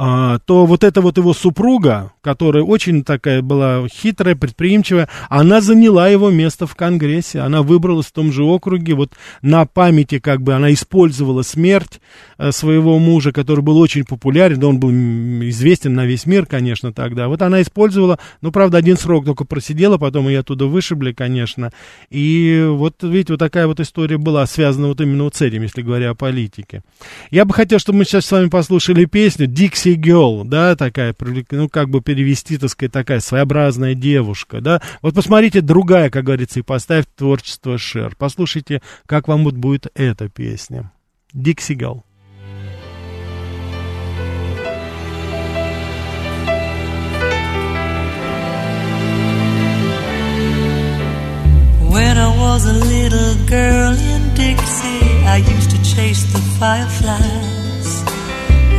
А, 0.00 0.38
то 0.38 0.64
вот 0.64 0.84
эта 0.84 1.00
вот 1.00 1.18
его 1.18 1.34
супруга, 1.34 2.12
которая 2.20 2.62
очень 2.62 3.02
такая 3.02 3.42
была 3.42 3.88
хитрая, 3.88 4.36
предприимчивая, 4.36 5.08
она 5.28 5.60
заняла 5.60 6.08
его 6.08 6.30
место 6.30 6.68
в 6.68 6.76
Конгрессе, 6.76 7.40
она 7.40 7.62
выбралась 7.62 8.06
в 8.06 8.12
том 8.12 8.32
же 8.32 8.44
округе, 8.44 8.94
вот 8.94 9.14
на 9.42 9.66
памяти 9.66 10.20
как 10.20 10.40
бы 10.40 10.54
она 10.54 10.72
использовала 10.72 11.42
смерть 11.42 12.00
э, 12.38 12.52
своего 12.52 13.00
мужа, 13.00 13.32
который 13.32 13.62
был 13.62 13.76
очень 13.76 14.04
популярен, 14.04 14.62
он 14.62 14.78
был 14.78 14.90
известен 15.48 15.94
на 15.94 16.06
весь 16.06 16.26
мир, 16.26 16.46
конечно, 16.46 16.92
тогда. 16.92 17.26
Вот 17.26 17.42
она 17.42 17.60
использовала, 17.60 18.20
ну, 18.40 18.52
правда, 18.52 18.78
один 18.78 18.96
срок 18.96 19.24
только 19.24 19.44
просидела, 19.44 19.98
потом 19.98 20.28
ее 20.28 20.40
оттуда 20.40 20.66
вышибли, 20.66 21.12
конечно. 21.12 21.72
И 22.08 22.64
вот, 22.68 23.02
видите, 23.02 23.32
вот 23.32 23.40
такая 23.40 23.66
вот 23.66 23.80
история 23.80 24.16
была 24.16 24.46
связана 24.46 24.86
вот 24.86 25.00
именно 25.00 25.24
вот 25.24 25.34
с 25.34 25.42
этим, 25.42 25.62
если 25.62 25.82
говоря 25.82 26.10
о 26.10 26.14
политике. 26.14 26.82
Я 27.32 27.44
бы 27.44 27.52
хотел, 27.52 27.80
чтобы 27.80 27.98
мы 27.98 28.04
сейчас 28.04 28.26
с 28.26 28.30
вами 28.30 28.48
послушали 28.48 29.04
песню 29.04 29.48
«Dixie 29.88 29.96
Girl», 29.96 30.44
да, 30.44 30.76
такая, 30.76 31.14
ну, 31.50 31.68
как 31.68 31.90
бы 31.90 32.00
перевести, 32.00 32.58
так 32.58 32.70
сказать, 32.70 32.92
такая 32.92 33.20
своеобразная 33.20 33.94
девушка, 33.94 34.60
да. 34.60 34.82
Вот 35.02 35.14
посмотрите, 35.14 35.60
другая, 35.60 36.10
как 36.10 36.24
говорится, 36.24 36.60
и 36.60 36.62
поставь 36.62 37.06
творчество 37.16 37.78
Шер. 37.78 38.14
Послушайте, 38.16 38.82
как 39.06 39.28
вам 39.28 39.44
вот 39.44 39.54
будет 39.54 39.86
эта 39.94 40.28
песня. 40.28 40.92
«Dixie 41.34 41.76
Girl». 41.76 42.02
When 51.90 52.16
I 52.16 52.28
was 52.38 52.66
a 52.66 52.72
little 52.72 53.34
girl 53.46 53.92
in 53.92 54.34
Dixie, 54.34 55.24
I 55.26 55.38
used 55.38 55.70
to 55.70 55.82
chase 55.82 56.22
the 56.32 56.38
fireflies. 56.58 57.67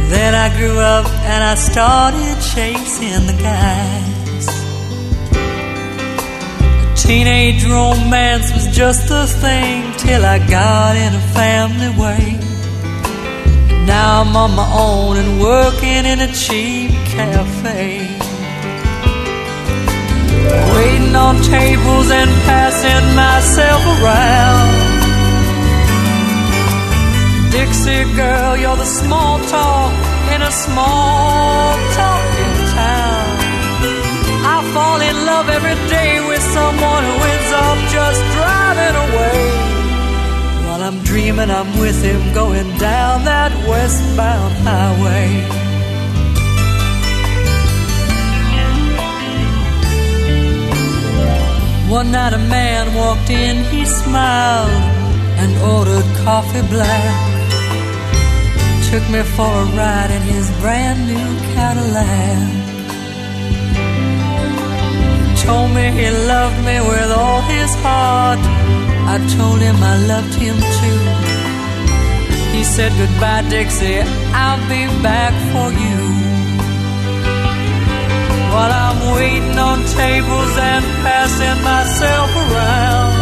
Then 0.10 0.34
I 0.34 0.50
grew 0.58 0.80
up 0.80 1.06
and 1.06 1.44
I 1.44 1.54
started 1.54 2.36
chasing 2.54 3.28
the 3.30 3.38
guys. 3.50 4.46
A 6.84 6.96
teenage 6.96 7.64
romance 7.64 8.52
was 8.52 8.76
just 8.76 9.12
a 9.12 9.28
thing 9.28 9.94
till 9.98 10.26
I 10.26 10.40
got 10.40 10.96
in 10.96 11.14
a 11.14 11.26
family 11.38 11.92
way. 12.02 12.40
Now 13.86 14.22
I'm 14.22 14.36
on 14.36 14.56
my 14.56 14.70
own 14.74 15.18
and 15.18 15.40
working 15.40 16.06
in 16.12 16.20
a 16.22 16.32
cheap 16.34 16.90
cafe. 17.14 18.02
Waiting 20.74 21.16
on 21.16 21.36
tables 21.44 22.10
and 22.10 22.32
passing 22.50 23.06
myself 23.16 23.82
around. 24.02 24.79
Dixie 27.52 28.06
girl, 28.16 28.58
you're 28.58 28.78
the 28.78 28.86
small 28.86 29.40
talk 29.50 29.92
in 30.34 30.42
a 30.42 30.52
small 30.52 31.76
talking 31.98 32.58
town. 32.78 33.30
I 34.54 34.58
fall 34.74 35.02
in 35.02 35.16
love 35.26 35.50
every 35.50 35.78
day 35.90 36.12
with 36.30 36.44
someone 36.58 37.04
who 37.10 37.16
ends 37.34 37.52
up 37.68 37.78
just 37.98 38.22
driving 38.38 38.96
away. 39.06 39.42
While 40.66 40.82
I'm 40.84 41.00
dreaming, 41.04 41.50
I'm 41.50 41.80
with 41.80 42.00
him 42.04 42.22
going 42.34 42.70
down 42.78 43.26
that 43.26 43.52
westbound 43.68 44.54
highway. 44.68 45.30
One 51.90 52.12
night 52.12 52.34
a 52.34 52.38
man 52.38 52.94
walked 52.94 53.32
in, 53.32 53.64
he 53.74 53.84
smiled 53.86 54.70
and 55.42 55.52
ordered 55.64 56.06
coffee 56.24 56.62
black. 56.70 57.39
Took 58.90 59.08
me 59.12 59.22
for 59.22 59.46
a 59.46 59.66
ride 59.78 60.10
in 60.10 60.24
his 60.24 60.50
brand 60.62 61.00
new 61.06 61.30
Cadillac. 61.54 62.60
Told 65.46 65.70
me 65.76 65.86
he 65.92 66.10
loved 66.34 66.60
me 66.66 66.78
with 66.90 67.12
all 67.12 67.42
his 67.42 67.72
heart. 67.86 68.40
I 69.14 69.18
told 69.38 69.60
him 69.62 69.78
I 69.94 69.96
loved 70.08 70.34
him 70.34 70.58
too. 70.80 71.02
He 72.58 72.64
said 72.64 72.92
goodbye, 72.98 73.46
Dixie, 73.48 74.02
I'll 74.34 74.64
be 74.68 74.84
back 75.04 75.34
for 75.54 75.70
you. 75.86 76.00
While 78.54 78.74
I'm 78.86 79.00
waiting 79.14 79.60
on 79.70 79.78
tables 80.02 80.54
and 80.58 80.84
passing 81.06 81.64
myself 81.64 82.30
around. 82.44 83.19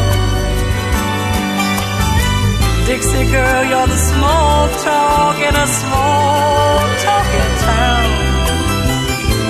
Dixie 2.87 3.29
girl, 3.29 3.63
you're 3.65 3.87
the 3.87 3.97
small 3.97 4.69
talk 4.79 5.35
in 5.39 5.53
a 5.53 5.67
small 5.67 6.79
talking 7.03 7.53
town. 7.67 8.07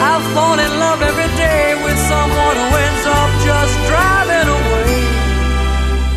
I 0.09 0.13
fall 0.33 0.57
in 0.57 0.71
love 0.79 1.03
every 1.03 1.29
day 1.37 1.75
with 1.83 1.99
someone 2.09 2.55
who 2.61 2.69
ends 2.85 3.05
up 3.05 3.31
just 3.45 3.75
driving 3.89 4.49
away. 4.57 4.95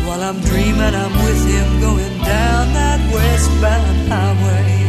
While 0.07 0.23
I'm 0.23 0.39
dreaming, 0.49 0.95
I'm 1.03 1.13
with 1.23 1.45
him 1.45 1.79
going 1.79 2.17
down 2.25 2.73
that 2.73 2.99
westbound 3.13 3.97
highway. 4.09 4.80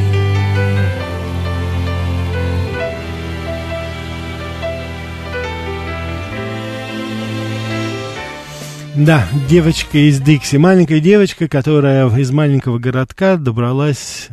Да, 8.96 9.26
девочка 9.48 9.96
из 9.96 10.20
Дикси. 10.20 10.56
Маленькая 10.56 11.00
девочка, 11.00 11.48
которая 11.48 12.14
из 12.14 12.30
маленького 12.30 12.78
городка 12.78 13.38
добралась 13.38 14.28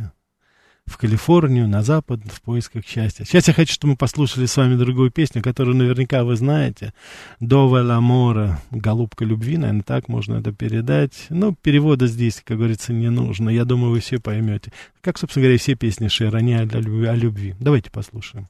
в 0.84 0.98
Калифорнию, 0.98 1.66
на 1.66 1.82
запад, 1.82 2.20
в 2.26 2.42
поисках 2.42 2.84
счастья. 2.86 3.24
Сейчас 3.24 3.48
я 3.48 3.54
хочу, 3.54 3.72
чтобы 3.72 3.92
мы 3.92 3.96
послушали 3.96 4.44
с 4.44 4.54
вами 4.58 4.74
другую 4.74 5.10
песню, 5.10 5.40
которую 5.40 5.76
наверняка 5.76 6.24
вы 6.24 6.36
знаете. 6.36 6.92
«Дове 7.38 7.80
ламора», 7.80 8.60
«Голубка 8.70 9.24
любви», 9.24 9.56
наверное, 9.56 9.82
так 9.82 10.08
можно 10.08 10.36
это 10.36 10.52
передать. 10.52 11.26
Но 11.30 11.54
перевода 11.54 12.06
здесь, 12.06 12.42
как 12.44 12.58
говорится, 12.58 12.92
не 12.92 13.08
нужно. 13.08 13.48
Я 13.48 13.64
думаю, 13.64 13.92
вы 13.92 14.00
все 14.00 14.18
поймете. 14.18 14.72
Как, 15.00 15.16
собственно 15.16 15.44
говоря, 15.44 15.58
все 15.58 15.74
песни 15.74 16.08
Шера, 16.08 16.36
они. 16.36 16.54
О 16.54 16.64
любви. 16.66 17.54
Давайте 17.60 17.90
послушаем. 17.90 18.48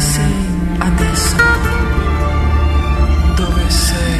Sei 0.00 0.32
adesso? 0.78 1.36
Dove 3.36 3.70
sei, 3.70 4.19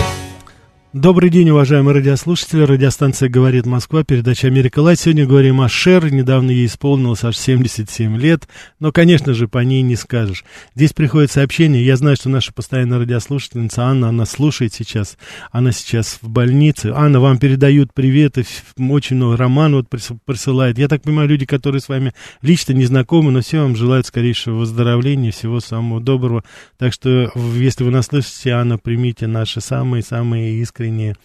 Добрый 0.93 1.29
день, 1.29 1.49
уважаемые 1.51 1.95
радиослушатели. 1.95 2.63
Радиостанция 2.63 3.29
«Говорит 3.29 3.65
Москва», 3.65 4.03
передача 4.03 4.47
«Америка 4.47 4.79
Light». 4.79 4.99
Сегодня 4.99 5.25
говорим 5.25 5.61
о 5.61 5.69
Шер. 5.69 6.11
Недавно 6.11 6.51
ей 6.51 6.65
исполнилось 6.65 7.23
аж 7.23 7.37
77 7.37 8.17
лет. 8.17 8.49
Но, 8.81 8.91
конечно 8.91 9.33
же, 9.33 9.47
по 9.47 9.59
ней 9.59 9.83
не 9.83 9.95
скажешь. 9.95 10.43
Здесь 10.75 10.91
приходит 10.91 11.31
сообщение. 11.31 11.85
Я 11.85 11.95
знаю, 11.95 12.17
что 12.17 12.27
наша 12.27 12.51
постоянная 12.51 12.99
радиослушательница 12.99 13.83
Анна, 13.83 14.09
она 14.09 14.25
слушает 14.25 14.73
сейчас. 14.73 15.17
Она 15.53 15.71
сейчас 15.71 16.19
в 16.21 16.27
больнице. 16.27 16.91
Анна, 16.93 17.21
вам 17.21 17.37
передают 17.37 17.93
приветы. 17.93 18.45
Очень 18.77 19.15
много. 19.15 19.37
Роман 19.37 19.73
вот 19.73 19.87
присылает. 19.87 20.77
Я 20.77 20.89
так 20.89 21.03
понимаю, 21.03 21.29
люди, 21.29 21.45
которые 21.45 21.79
с 21.79 21.87
вами 21.87 22.13
лично 22.41 22.73
не 22.73 22.83
знакомы, 22.83 23.31
но 23.31 23.39
все 23.39 23.61
вам 23.61 23.77
желают 23.77 24.07
скорейшего 24.07 24.57
выздоровления, 24.57 25.31
всего 25.31 25.61
самого 25.61 26.01
доброго. 26.01 26.43
Так 26.77 26.91
что, 26.91 27.31
если 27.55 27.85
вы 27.85 27.91
нас 27.91 28.07
слышите, 28.07 28.49
Анна, 28.49 28.77
примите 28.77 29.25
наши 29.25 29.61
самые-самые 29.61 30.55
искренние 30.55 30.80
искренние 30.81 31.15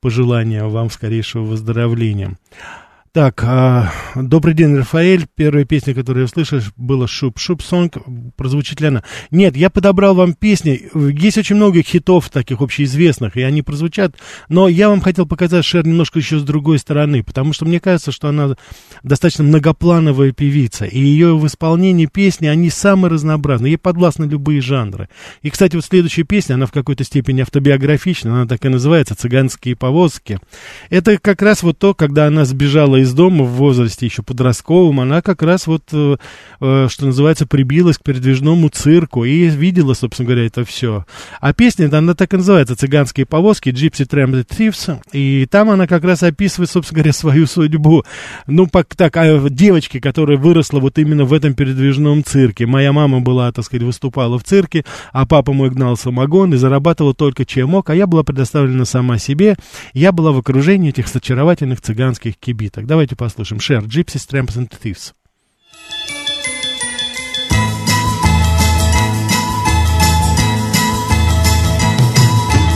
пожелания 0.00 0.64
вам 0.64 0.90
скорейшего 0.90 1.44
выздоровления. 1.44 2.36
Так, 3.14 3.44
а, 3.44 3.92
добрый 4.16 4.54
день, 4.54 4.76
Рафаэль. 4.76 5.28
Первая 5.36 5.64
песня, 5.64 5.94
которую 5.94 6.22
я 6.22 6.24
услышал, 6.24 6.58
была 6.76 7.06
«Шуп 7.06 7.38
Шуп 7.38 7.62
Сонг». 7.62 7.98
Прозвучит 8.34 8.80
ли 8.80 8.88
она? 8.88 9.04
Нет, 9.30 9.56
я 9.56 9.70
подобрал 9.70 10.16
вам 10.16 10.34
песни. 10.34 10.90
Есть 10.92 11.38
очень 11.38 11.54
много 11.54 11.80
хитов 11.84 12.28
таких 12.28 12.60
общеизвестных, 12.60 13.36
и 13.36 13.42
они 13.42 13.62
прозвучат. 13.62 14.16
Но 14.48 14.66
я 14.66 14.88
вам 14.88 15.00
хотел 15.00 15.26
показать 15.26 15.64
Шер 15.64 15.86
немножко 15.86 16.18
еще 16.18 16.40
с 16.40 16.42
другой 16.42 16.80
стороны, 16.80 17.22
потому 17.22 17.52
что 17.52 17.64
мне 17.66 17.78
кажется, 17.78 18.10
что 18.10 18.26
она 18.26 18.56
достаточно 19.04 19.44
многоплановая 19.44 20.32
певица. 20.32 20.84
И 20.84 20.98
ее 20.98 21.38
в 21.38 21.46
исполнении 21.46 22.06
песни, 22.06 22.48
они 22.48 22.68
самые 22.68 23.12
разнообразные. 23.12 23.74
Ей 23.74 23.78
подвластны 23.78 24.24
любые 24.24 24.60
жанры. 24.60 25.08
И, 25.40 25.50
кстати, 25.50 25.76
вот 25.76 25.84
следующая 25.84 26.24
песня, 26.24 26.54
она 26.54 26.66
в 26.66 26.72
какой-то 26.72 27.04
степени 27.04 27.42
автобиографична. 27.42 28.34
Она 28.34 28.46
так 28.48 28.64
и 28.64 28.68
называется 28.68 29.14
«Цыганские 29.14 29.76
повозки». 29.76 30.40
Это 30.90 31.16
как 31.16 31.42
раз 31.42 31.62
вот 31.62 31.78
то, 31.78 31.94
когда 31.94 32.26
она 32.26 32.44
сбежала 32.44 33.03
дома 33.12 33.44
в 33.44 33.50
возрасте 33.50 34.06
еще 34.06 34.22
подростковом, 34.22 35.00
она 35.00 35.22
как 35.22 35.42
раз 35.42 35.66
вот, 35.66 35.82
э, 35.92 36.16
э, 36.60 36.86
что 36.88 37.06
называется, 37.06 37.46
прибилась 37.46 37.98
к 37.98 38.02
передвижному 38.02 38.68
цирку 38.70 39.24
и 39.24 39.46
видела, 39.48 39.94
собственно 39.94 40.28
говоря, 40.28 40.46
это 40.46 40.64
все. 40.64 41.04
А 41.40 41.52
песня, 41.52 41.90
она 41.92 42.14
так 42.14 42.32
и 42.32 42.38
называется 42.38 42.76
«Цыганские 42.76 43.26
повозки», 43.26 43.68
«Gypsy 43.68 44.08
Tramp 44.08 44.46
Thieves», 44.46 45.00
и 45.12 45.46
там 45.50 45.70
она 45.70 45.86
как 45.86 46.04
раз 46.04 46.22
описывает, 46.22 46.70
собственно 46.70 47.00
говоря, 47.00 47.12
свою 47.12 47.46
судьбу. 47.46 48.04
Ну, 48.46 48.66
так, 48.96 49.16
а 49.16 49.48
девочки, 49.50 50.00
которая 50.00 50.38
выросла 50.38 50.80
вот 50.80 50.98
именно 50.98 51.24
в 51.24 51.32
этом 51.32 51.54
передвижном 51.54 52.24
цирке. 52.24 52.66
Моя 52.66 52.92
мама 52.92 53.20
была, 53.20 53.52
так 53.52 53.64
сказать, 53.64 53.82
выступала 53.82 54.38
в 54.38 54.44
цирке, 54.44 54.84
а 55.12 55.26
папа 55.26 55.52
мой 55.52 55.70
гнал 55.70 55.96
самогон 55.96 56.54
и 56.54 56.56
зарабатывал 56.56 57.14
только 57.14 57.44
чем 57.44 57.74
мог, 57.74 57.90
а 57.90 57.94
я 57.96 58.06
была 58.06 58.22
предоставлена 58.22 58.84
сама 58.84 59.18
себе. 59.18 59.56
Я 59.92 60.12
была 60.12 60.30
в 60.30 60.38
окружении 60.38 60.90
этих 60.90 61.14
очаровательных 61.14 61.80
цыганских 61.80 62.36
кибиток. 62.38 62.86
Давайте 62.93 63.15
послушаем. 63.15 63.59
Шер, 63.59 63.83
Gypsies, 63.83 64.27
Tramps 64.27 64.57
and 64.57 64.69
Thieves. 64.69 65.13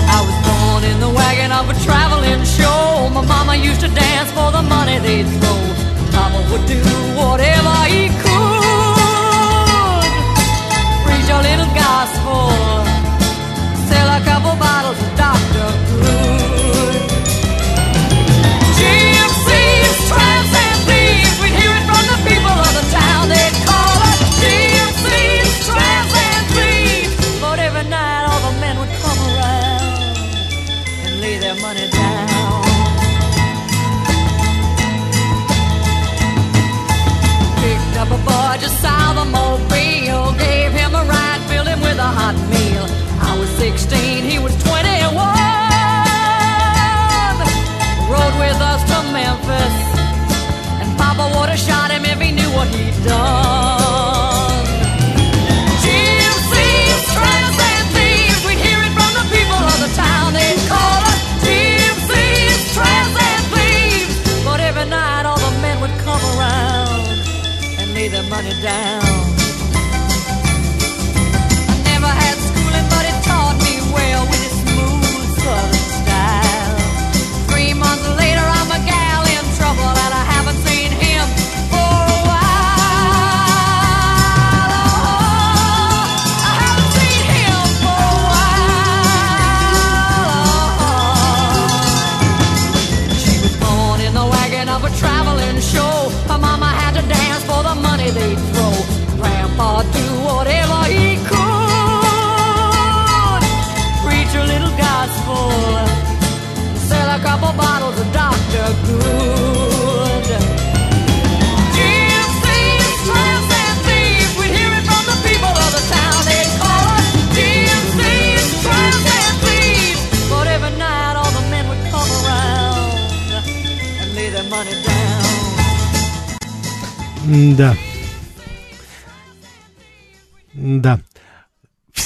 I 0.09 0.19
was 0.21 0.37
born 0.47 0.83
in 0.83 0.99
the 0.99 1.09
wagon 1.09 1.51
of 1.51 1.69
a 1.69 1.75
traveling 1.85 2.43
show. 2.45 3.09
My 3.13 3.25
mama 3.25 3.55
used 3.55 3.81
to 3.81 3.87
dance 3.87 4.31
for 4.31 4.51
the 4.51 4.61
money 4.63 4.99
they'd 4.99 5.27
throw. 5.39 5.59
Papa 6.11 6.39
would 6.51 6.65
do 6.67 6.79
whatever 7.15 7.73
he 7.87 8.09
could. 8.21 8.26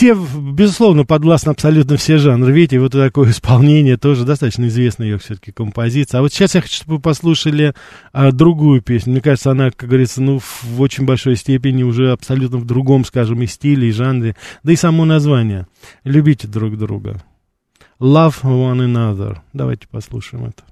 Все, 0.02 0.16
безусловно, 0.16 1.04
подвластны 1.04 1.50
абсолютно 1.50 1.96
все 1.96 2.18
жанры. 2.18 2.50
Видите, 2.50 2.80
вот 2.80 2.90
такое 2.90 3.30
исполнение 3.30 3.96
тоже 3.96 4.24
достаточно 4.24 4.66
известная 4.66 5.06
ее 5.06 5.18
все-таки 5.18 5.52
композиция. 5.52 6.18
А 6.18 6.22
вот 6.22 6.32
сейчас 6.32 6.56
я 6.56 6.60
хочу, 6.60 6.74
чтобы 6.74 6.96
вы 6.96 7.00
послушали 7.00 7.72
а, 8.12 8.32
другую 8.32 8.82
песню. 8.82 9.12
Мне 9.12 9.20
кажется, 9.20 9.52
она, 9.52 9.70
как 9.70 9.88
говорится, 9.88 10.20
ну, 10.20 10.40
в 10.40 10.80
очень 10.80 11.04
большой 11.04 11.36
степени 11.36 11.84
уже 11.84 12.10
абсолютно 12.10 12.58
в 12.58 12.64
другом, 12.64 13.04
скажем, 13.04 13.42
и 13.42 13.46
стиле, 13.46 13.90
и 13.90 13.92
жанре. 13.92 14.34
Да 14.64 14.72
и 14.72 14.76
само 14.76 15.04
название. 15.04 15.68
Любите 16.02 16.48
друг 16.48 16.76
друга. 16.76 17.22
Love 18.00 18.42
one 18.42 18.84
another. 18.84 19.36
Давайте 19.52 19.86
послушаем 19.86 20.46
это. 20.46 20.64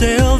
myself 0.00 0.33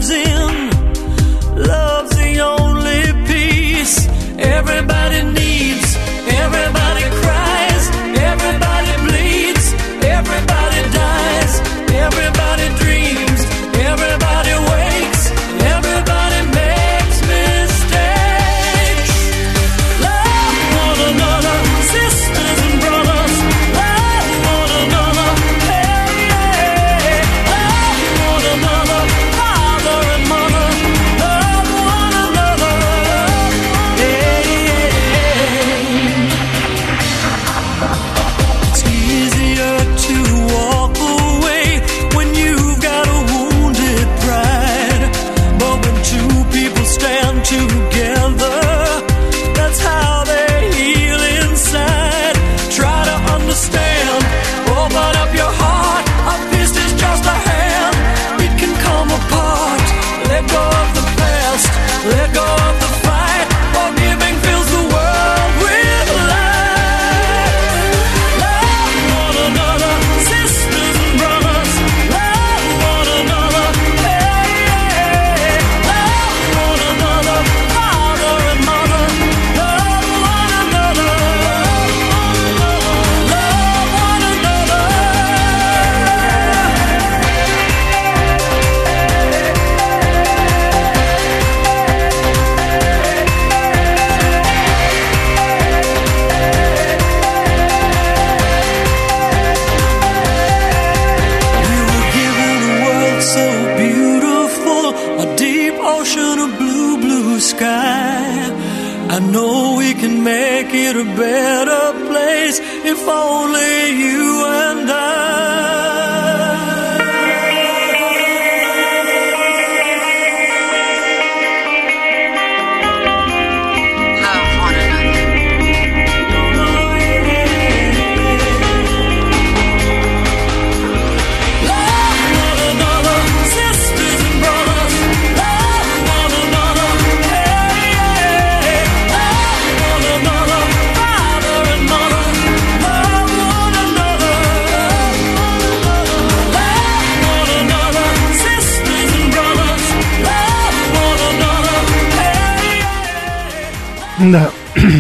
Да. 154.20 154.50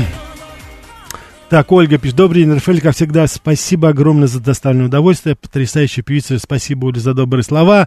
Так, 1.50 1.70
Ольга 1.70 1.98
пишет. 1.98 2.16
Добрый 2.16 2.42
день, 2.42 2.54
Рафаэль, 2.54 2.80
как 2.80 2.96
всегда, 2.96 3.28
спасибо 3.28 3.90
огромное 3.90 4.26
за 4.26 4.42
доставленное 4.42 4.86
удовольствие. 4.86 5.36
Потрясающая 5.36 6.02
певица, 6.02 6.36
спасибо, 6.38 6.86
Оля, 6.86 6.98
за 6.98 7.14
добрые 7.14 7.44
слова. 7.44 7.86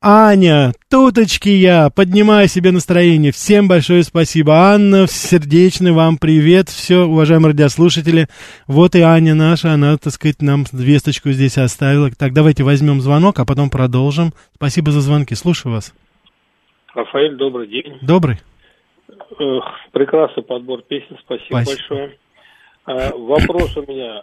Аня, 0.00 0.74
туточки 0.90 1.48
я, 1.48 1.90
поднимаю 1.90 2.46
себе 2.46 2.70
настроение. 2.70 3.32
Всем 3.32 3.66
большое 3.66 4.04
спасибо. 4.04 4.52
Анна, 4.52 5.06
сердечный 5.08 5.90
вам 5.90 6.18
привет. 6.18 6.68
Все, 6.68 7.04
уважаемые 7.06 7.52
радиослушатели. 7.52 8.28
Вот 8.68 8.94
и 8.94 9.00
Аня 9.00 9.34
наша, 9.34 9.72
она, 9.72 9.96
так 9.96 10.12
сказать, 10.12 10.40
нам 10.40 10.64
весточку 10.72 11.32
здесь 11.32 11.58
оставила. 11.58 12.10
Так, 12.12 12.32
давайте 12.32 12.62
возьмем 12.62 13.00
звонок, 13.00 13.40
а 13.40 13.44
потом 13.44 13.70
продолжим. 13.70 14.34
Спасибо 14.54 14.92
за 14.92 15.00
звонки. 15.00 15.34
Слушаю 15.34 15.72
вас. 15.72 15.92
Рафаэль, 16.94 17.36
добрый 17.36 17.66
день. 17.66 17.98
Добрый. 18.02 18.38
Прекрасный 19.92 20.42
подбор 20.42 20.82
песен, 20.82 21.16
спасибо, 21.20 21.60
Спасибо. 21.62 21.76
большое. 21.88 22.18
А, 22.86 23.10
вопрос 23.16 23.76
у 23.76 23.82
меня. 23.82 24.22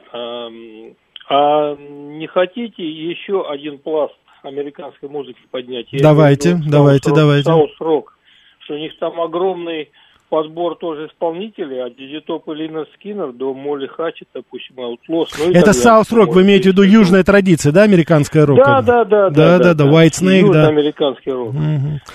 А, 1.30 1.76
не 1.76 2.28
хотите 2.28 2.84
еще 2.84 3.48
один 3.50 3.80
пласт 3.80 4.16
американской 4.44 5.10
музыки 5.10 5.40
поднять? 5.50 5.88
Я 5.92 6.02
Давайте, 6.02 6.54
виду 6.54 6.70
давайте, 6.70 7.14
давайте. 7.14 7.50
South 7.50 7.78
Rock, 7.80 8.06
что 8.60 8.74
у 8.74 8.78
них 8.78 8.98
там 9.00 9.20
огромный 9.22 9.90
подбор 10.32 10.78
тоже 10.78 11.08
исполнителей, 11.08 11.84
от 11.84 11.98
Дизи 11.98 12.22
Топ 12.22 12.48
и 12.48 12.54
Лина 12.54 12.86
Скиннер 12.96 13.34
до 13.34 13.54
Молли 13.54 13.88
Хатчет, 13.88 14.30
допустим, 14.34 14.80
Аутлос. 14.80 15.30
Ну, 15.38 15.52
Это. 15.52 15.72
South 15.72 16.10
Rock, 16.10 16.32
вы 16.32 16.44
имеете 16.44 16.70
в 16.70 16.72
виду 16.72 16.84
южная 16.84 17.26
традиция, 17.26 17.74
да, 17.74 17.84
американская 17.84 18.46
рок? 18.46 18.58
Да, 18.58 18.82
да, 18.82 19.04
да, 19.04 19.30
Да, 19.30 19.60
да, 19.60 19.74
да, 19.74 19.84
White 19.84 20.22
Snake, 20.22 20.50
да. 20.54 20.70
Американский 20.70 21.32
рок. 21.32 21.54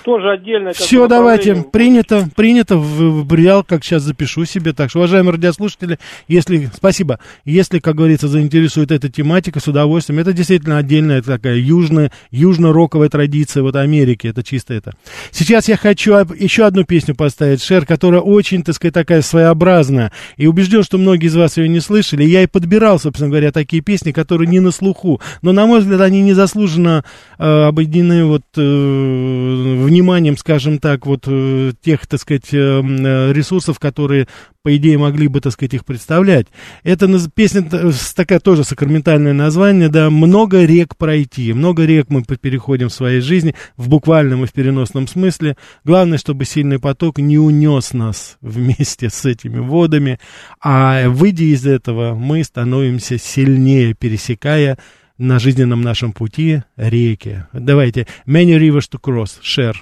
Тоже 0.03 0.31
отдельно. 0.31 0.71
Все, 0.73 1.07
давайте, 1.07 1.63
принято, 1.71 2.27
принято, 2.35 2.77
в, 2.77 3.21
в 3.21 3.27
Бриал, 3.27 3.63
как 3.63 3.83
сейчас 3.83 4.01
запишу 4.01 4.45
себе. 4.45 4.73
Так 4.73 4.89
что, 4.89 4.97
уважаемые 4.97 5.33
радиослушатели, 5.33 5.99
если, 6.27 6.65
спасибо, 6.73 7.19
если, 7.45 7.77
как 7.77 7.95
говорится, 7.95 8.27
заинтересует 8.27 8.91
эта 8.91 9.09
тематика, 9.09 9.59
с 9.59 9.67
удовольствием, 9.67 10.19
это 10.19 10.33
действительно 10.33 10.79
отдельная 10.79 11.21
такая 11.21 11.57
южная, 11.57 12.11
южно-роковая 12.31 13.09
традиция 13.09 13.61
вот 13.61 13.75
Америки, 13.75 14.25
это 14.25 14.41
чисто 14.41 14.73
это. 14.73 14.93
Сейчас 15.29 15.69
я 15.69 15.77
хочу 15.77 16.13
еще 16.13 16.65
одну 16.65 16.83
песню 16.83 17.13
поставить, 17.13 17.61
Шер, 17.61 17.85
которая 17.85 18.06
очень, 18.15 18.63
так 18.63 18.75
сказать, 18.75 18.93
такая 18.93 19.21
своеобразная, 19.21 20.11
и 20.35 20.47
убежден, 20.47 20.83
что 20.83 20.97
многие 20.97 21.27
из 21.27 21.35
вас 21.35 21.57
ее 21.57 21.67
не 21.67 21.79
слышали. 21.79 22.23
Я 22.23 22.43
и 22.43 22.47
подбирал, 22.47 22.99
собственно 22.99 23.29
говоря, 23.29 23.51
такие 23.51 23.81
песни, 23.81 24.11
которые 24.11 24.47
не 24.47 24.59
на 24.59 24.71
слуху, 24.71 25.21
но, 25.41 25.51
на 25.51 25.65
мой 25.65 25.79
взгляд, 25.79 26.01
они 26.01 26.21
незаслуженно 26.21 27.03
э, 27.37 27.43
обойдены 27.43 28.25
вот 28.25 28.43
э, 28.55 28.61
вниманием, 28.61 30.37
скажем 30.37 30.79
так, 30.79 31.05
вот 31.05 31.23
э, 31.27 31.71
тех, 31.83 32.07
так 32.07 32.19
сказать, 32.19 32.53
э, 32.53 32.57
м, 32.57 33.05
э, 33.05 33.33
ресурсов, 33.33 33.79
которые, 33.79 34.27
по 34.67 34.75
идее, 34.75 34.97
могли 34.97 35.29
бы, 35.29 35.39
так 35.39 35.53
сказать, 35.53 35.75
их 35.75 35.85
представлять. 35.85 36.47
Это 36.83 37.07
песня 37.33 37.65
с- 37.71 38.13
такая 38.13 38.41
тоже 38.41 38.65
сакраментальное 38.65 39.31
название, 39.31 39.87
да, 39.87 40.09
«Много 40.09 40.65
рек 40.65 40.97
пройти». 40.97 41.53
Много 41.53 41.85
рек 41.85 42.07
мы 42.09 42.21
переходим 42.25 42.89
в 42.89 42.93
своей 42.93 43.21
жизни, 43.21 43.55
в 43.77 43.87
буквальном 43.87 44.43
и 44.43 44.45
в 44.45 44.51
переносном 44.51 45.07
смысле. 45.07 45.55
Главное, 45.85 46.17
чтобы 46.17 46.43
сильный 46.43 46.79
поток 46.79 47.17
не 47.19 47.37
унес 47.39 47.93
нас 47.93 48.37
вместе 48.41 49.09
с 49.09 49.23
этими 49.23 49.59
водами, 49.59 50.19
а 50.61 51.07
выйдя 51.07 51.45
из 51.45 51.65
этого, 51.65 52.13
мы 52.13 52.43
становимся 52.43 53.17
сильнее, 53.17 53.93
пересекая 53.93 54.77
на 55.17 55.39
жизненном 55.39 55.81
нашем 55.81 56.11
пути 56.11 56.63
реки. 56.75 57.45
Давайте. 57.53 58.05
Many 58.27 58.57
rivers 58.59 58.89
to 58.91 58.99
cross. 59.01 59.39
Share. 59.41 59.77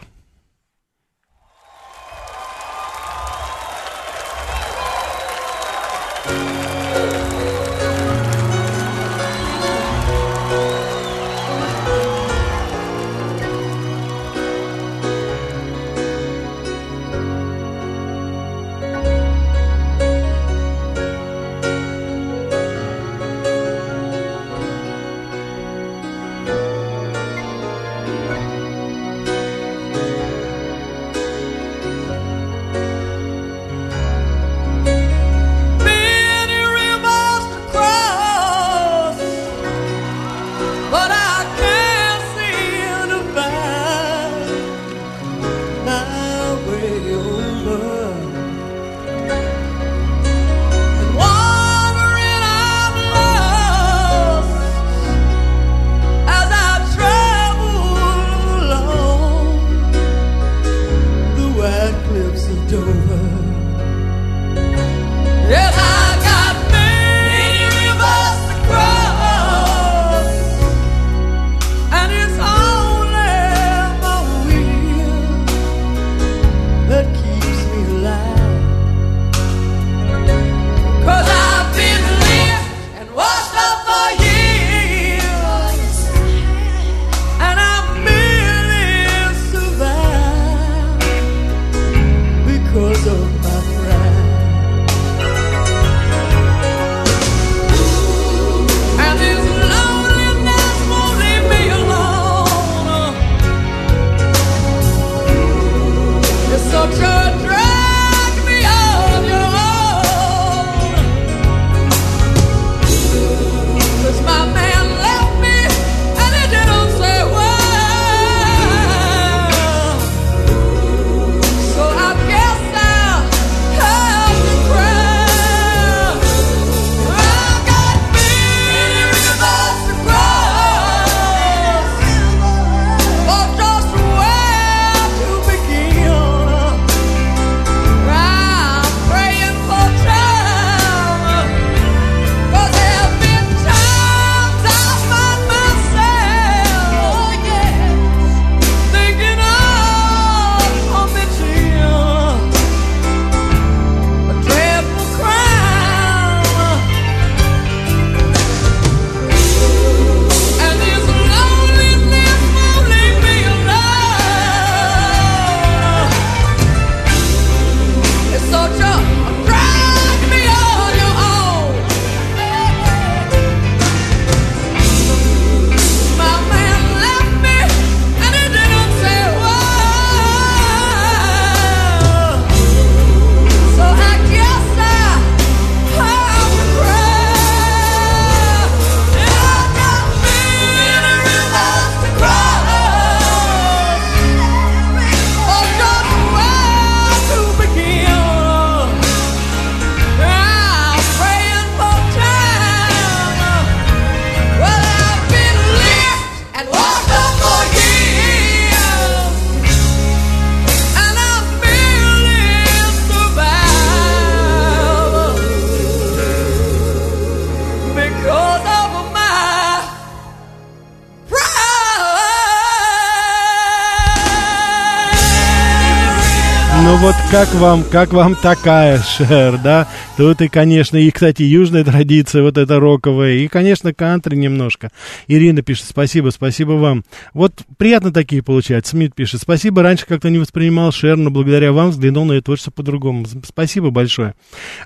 Как 227.36 227.54
вам, 227.56 227.84
как 227.84 228.14
вам 228.14 228.34
такая, 228.34 228.98
Шер, 228.98 229.58
да? 229.58 229.90
Тут 230.16 230.40
и, 230.40 230.48
конечно, 230.48 230.96
и, 230.96 231.12
кстати, 231.12 231.44
южная 231.44 231.84
традиция, 231.84 232.42
вот 232.42 232.58
эта 232.58 232.80
роковая, 232.80 233.34
и, 233.34 233.50
конечно, 233.50 233.94
кантри 233.94 234.38
немножко. 234.38 234.90
Ирина 235.28 235.62
пишет, 235.62 235.88
спасибо, 235.90 236.30
спасибо 236.30 236.72
вам. 236.72 237.04
Вот 237.34 237.52
приятно 237.78 238.14
такие 238.14 238.42
получать. 238.42 238.88
Смит 238.88 239.14
пишет, 239.16 239.42
спасибо, 239.42 239.82
раньше 239.82 240.06
как-то 240.06 240.30
не 240.30 240.40
воспринимал 240.40 240.94
Шер, 240.94 241.18
но 241.18 241.30
благодаря 241.30 241.74
вам 241.74 241.90
взглянул 241.90 242.24
на 242.24 242.32
это 242.32 242.46
творчество 242.46 242.72
по-другому. 242.72 243.26
Спасибо 243.46 243.90
большое. 243.90 244.34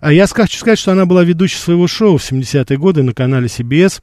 А 0.01 0.11
я 0.11 0.25
хочу 0.25 0.57
сказать, 0.57 0.79
что 0.79 0.91
она 0.91 1.05
была 1.05 1.23
ведущей 1.23 1.59
своего 1.59 1.85
шоу 1.85 2.17
в 2.17 2.31
70-е 2.31 2.79
годы 2.79 3.03
на 3.03 3.13
канале 3.13 3.45
CBS. 3.45 4.01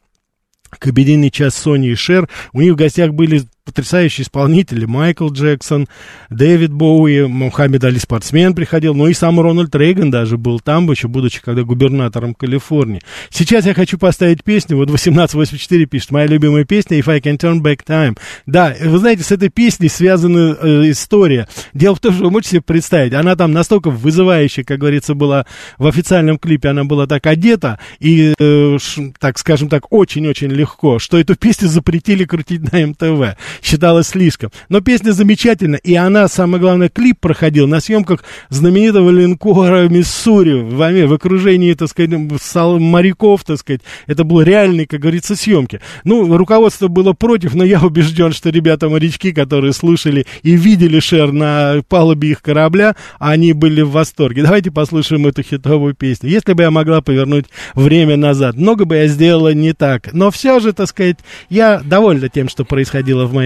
Кабинетный 0.78 1.32
час 1.32 1.56
Сони 1.56 1.88
и 1.88 1.96
Шер. 1.96 2.28
У 2.52 2.60
них 2.60 2.74
в 2.74 2.76
гостях 2.76 3.12
были 3.12 3.42
потрясающие 3.66 4.22
исполнители. 4.24 4.86
Майкл 4.86 5.28
Джексон, 5.28 5.88
Дэвид 6.30 6.72
Боуи, 6.72 7.26
Мухаммед 7.26 7.84
Али 7.84 7.98
спортсмен 7.98 8.54
приходил, 8.54 8.94
ну 8.94 9.08
и 9.08 9.12
сам 9.12 9.38
Рональд 9.40 9.74
Рейган 9.74 10.10
даже 10.10 10.38
был 10.38 10.60
там, 10.60 10.90
еще 10.90 11.08
будучи 11.08 11.42
когда 11.42 11.62
губернатором 11.64 12.34
Калифорнии. 12.34 13.02
Сейчас 13.30 13.66
я 13.66 13.74
хочу 13.74 13.98
поставить 13.98 14.42
песню, 14.44 14.76
вот 14.76 14.84
1884 14.84 15.86
пишет, 15.86 16.10
моя 16.12 16.26
любимая 16.26 16.64
песня 16.64 16.98
If 16.98 17.10
I 17.10 17.18
Can 17.20 17.36
Turn 17.38 17.60
Back 17.60 17.80
Time. 17.86 18.16
Да, 18.46 18.74
вы 18.82 18.98
знаете, 18.98 19.22
с 19.24 19.32
этой 19.32 19.48
песней 19.48 19.88
связана 19.88 20.56
э, 20.60 20.90
история. 20.90 21.48
Дело 21.74 21.94
в 21.96 22.00
том, 22.00 22.14
что 22.14 22.24
вы 22.24 22.30
можете 22.30 22.50
себе 22.50 22.60
представить, 22.62 23.12
она 23.12 23.34
там 23.36 23.52
настолько 23.52 23.90
вызывающая, 23.90 24.64
как 24.64 24.78
говорится, 24.78 25.14
была 25.14 25.44
в 25.78 25.86
официальном 25.86 26.38
клипе, 26.38 26.68
она 26.68 26.84
была 26.84 27.06
так 27.06 27.26
одета 27.26 27.78
и, 27.98 28.32
э, 28.38 28.78
ш- 28.80 29.12
так 29.18 29.38
скажем 29.38 29.68
так, 29.68 29.92
очень-очень 29.92 30.48
легко, 30.50 30.98
что 30.98 31.18
эту 31.18 31.34
песню 31.34 31.68
запретили 31.68 32.24
крутить 32.24 32.72
на 32.72 32.86
МТВ 32.86 33.36
считалось 33.62 34.08
слишком. 34.08 34.50
Но 34.68 34.80
песня 34.80 35.12
замечательная, 35.12 35.78
и 35.78 35.94
она, 35.94 36.28
самое 36.28 36.60
главное, 36.60 36.88
клип 36.88 37.18
проходил 37.20 37.66
на 37.66 37.80
съемках 37.80 38.24
знаменитого 38.48 39.10
линкора 39.10 39.88
Миссури 39.88 40.62
в, 40.62 41.06
в 41.06 41.12
окружении, 41.12 41.74
так 41.74 41.88
сказать, 41.88 42.10
моряков, 42.10 43.44
так 43.44 43.58
сказать. 43.58 43.82
Это 44.06 44.24
был 44.24 44.42
реальный, 44.42 44.86
как 44.86 45.00
говорится, 45.00 45.36
съемки. 45.36 45.80
Ну, 46.04 46.36
руководство 46.36 46.88
было 46.88 47.12
против, 47.12 47.54
но 47.54 47.64
я 47.64 47.80
убежден, 47.80 48.32
что 48.32 48.50
ребята-морячки, 48.50 49.32
которые 49.32 49.72
слушали 49.72 50.26
и 50.42 50.56
видели 50.56 51.00
Шер 51.00 51.32
на 51.32 51.82
палубе 51.88 52.30
их 52.30 52.42
корабля, 52.42 52.96
они 53.18 53.52
были 53.52 53.82
в 53.82 53.90
восторге. 53.90 54.42
Давайте 54.42 54.70
послушаем 54.70 55.26
эту 55.26 55.42
хитовую 55.42 55.94
песню. 55.94 56.30
Если 56.30 56.52
бы 56.52 56.62
я 56.62 56.70
могла 56.70 57.00
повернуть 57.00 57.46
время 57.74 58.16
назад, 58.16 58.56
много 58.56 58.84
бы 58.84 58.96
я 58.96 59.06
сделала 59.06 59.52
не 59.54 59.72
так. 59.72 60.12
Но 60.12 60.30
все 60.30 60.60
же, 60.60 60.72
так 60.72 60.88
сказать, 60.88 61.18
я 61.48 61.80
довольна 61.84 62.28
тем, 62.28 62.48
что 62.48 62.64
происходило 62.64 63.26
в 63.26 63.34
моей 63.34 63.45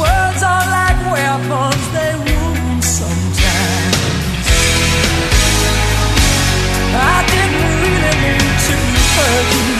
Words 0.00 0.42
are 0.42 0.66
like 0.78 1.00
weapons, 1.12 1.84
they 1.94 2.12
wound 2.24 2.82
sometimes. 2.82 4.46
I 6.92 7.16
didn't 7.30 7.68
really 7.82 8.14
mean 8.22 8.50
to 8.66 8.74
hurt 9.14 9.48
you. 9.54 9.79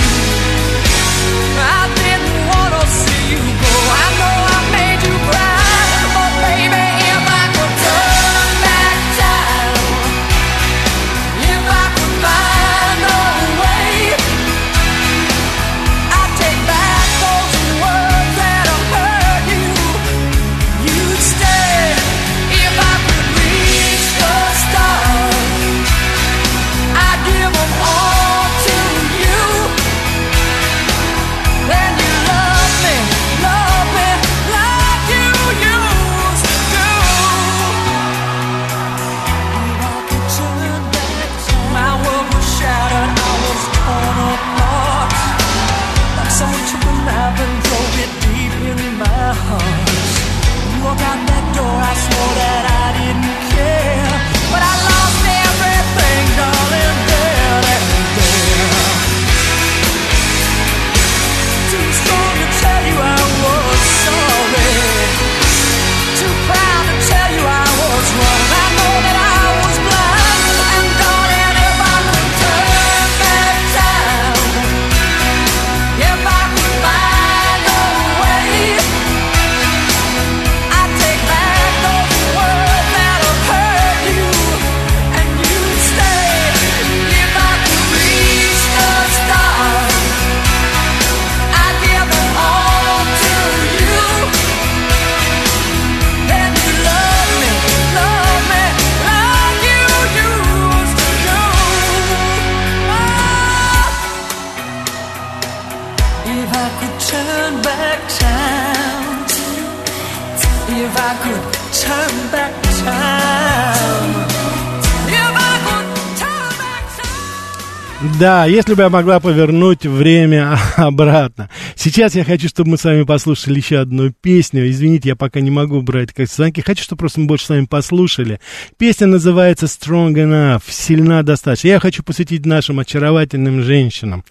Да, 118.40 118.46
если 118.46 118.72
бы 118.72 118.84
я 118.84 118.88
могла 118.88 119.20
повернуть 119.20 119.84
время 119.84 120.56
обратно. 120.76 121.50
Сейчас 121.74 122.14
я 122.14 122.24
хочу, 122.24 122.48
чтобы 122.48 122.70
мы 122.70 122.78
с 122.78 122.84
вами 122.84 123.02
послушали 123.02 123.58
еще 123.58 123.80
одну 123.80 124.14
песню. 124.18 124.66
Извините, 124.70 125.10
я 125.10 125.14
пока 125.14 125.40
не 125.40 125.50
могу 125.50 125.82
брать 125.82 126.14
как 126.14 126.26
звонки. 126.26 126.62
Хочу, 126.62 126.82
чтобы 126.82 127.00
просто 127.00 127.20
мы 127.20 127.26
больше 127.26 127.44
с 127.44 127.48
вами 127.50 127.66
послушали. 127.66 128.40
Песня 128.78 129.08
называется 129.08 129.66
Strong 129.66 130.14
Enough, 130.14 130.62
сильна 130.70 131.22
достаточно. 131.22 131.68
Я 131.68 131.80
хочу 131.80 132.02
посвятить 132.02 132.46
нашим 132.46 132.80
очаровательным 132.80 133.62
женщинам. 133.62 134.24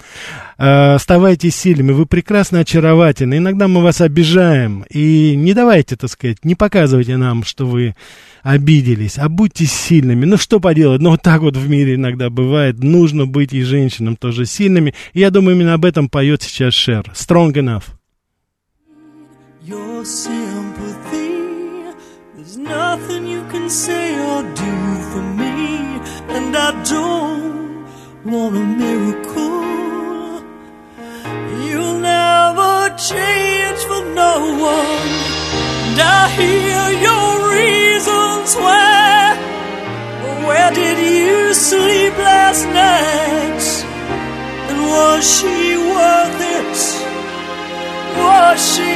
Э, 0.60 0.95
Оставайтесь 0.95 1.55
сильными, 1.55 1.93
вы 1.93 2.05
прекрасно 2.05 2.60
очаровательны. 2.60 3.38
Иногда 3.38 3.68
мы 3.68 3.82
вас 3.82 4.01
обижаем. 4.01 4.86
И 4.89 5.36
не 5.36 5.53
давайте, 5.53 5.95
так 5.95 6.10
сказать, 6.10 6.43
не 6.43 6.55
показывайте 6.55 7.18
нам, 7.18 7.43
что 7.43 7.66
вы 7.66 7.95
обиделись, 8.43 9.18
а 9.18 9.30
будьте 9.30 9.66
сильными. 9.66 10.26
Ну, 10.26 10.38
что 10.38 10.60
поделать, 10.60 11.01
ну, 11.01 11.12
вот 11.12 11.22
так 11.22 11.41
вот 11.41 11.55
в 11.57 11.70
мире 11.70 11.95
иногда 11.95 12.30
бывает. 12.30 12.84
Нужно 12.84 13.26
быть 13.26 13.53
и 13.53 13.64
женщинам 13.64 14.16
тоже 14.18 14.45
сильными. 14.45 14.93
И 15.14 15.22
я 15.22 15.32
думаю, 15.32 15.55
именно 15.55 15.74
об 15.74 15.86
этом 15.86 16.10
поет 16.10 16.43
сейчас 16.43 16.74
Шер. 16.74 17.12
Strong 17.16 17.53
enough. 17.53 17.84
your 19.70 20.03
sympathy. 20.03 21.93
There's 22.36 22.57
nothing 22.57 23.28
you 23.28 23.43
can 23.51 23.70
say 23.70 24.18
or 24.30 24.41
do 24.41 24.74
for 25.12 25.22
me, 25.22 25.99
and 26.36 26.55
I 26.55 26.72
don't 26.84 27.86
want 28.26 28.55
a 28.55 28.66
I 36.02 36.30
hear 36.39 36.86
your 37.08 37.32
reasons 37.56 38.56
why. 38.56 39.36
Where 40.47 40.72
did 40.72 40.97
you 40.97 41.54
sleep 41.54 42.18
last 42.18 42.66
night? 42.66 43.64
And 44.70 44.80
was 44.82 45.22
she 45.36 45.78
worth 45.78 46.41
it? 46.58 46.78
Was 48.18 48.60
she 48.74 48.95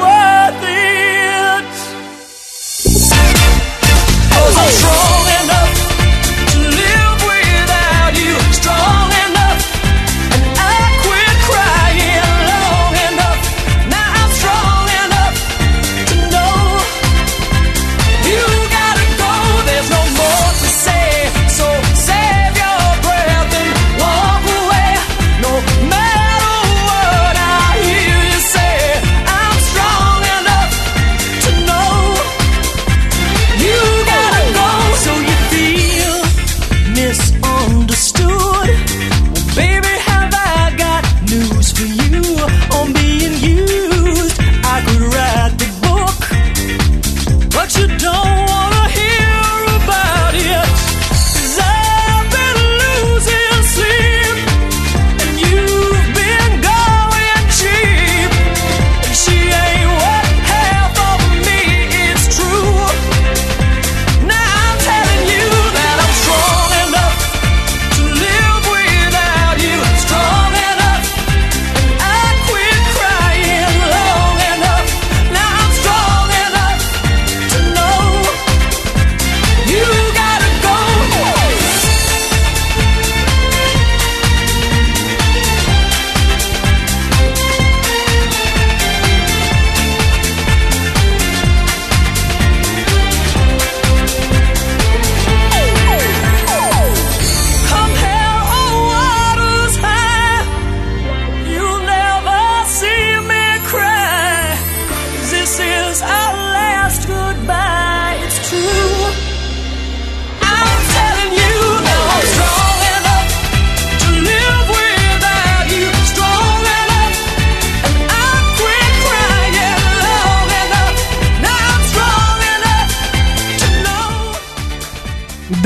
worth 0.00 0.62
it? 0.64 1.72
I'm 4.54 4.70
strong 4.78 5.31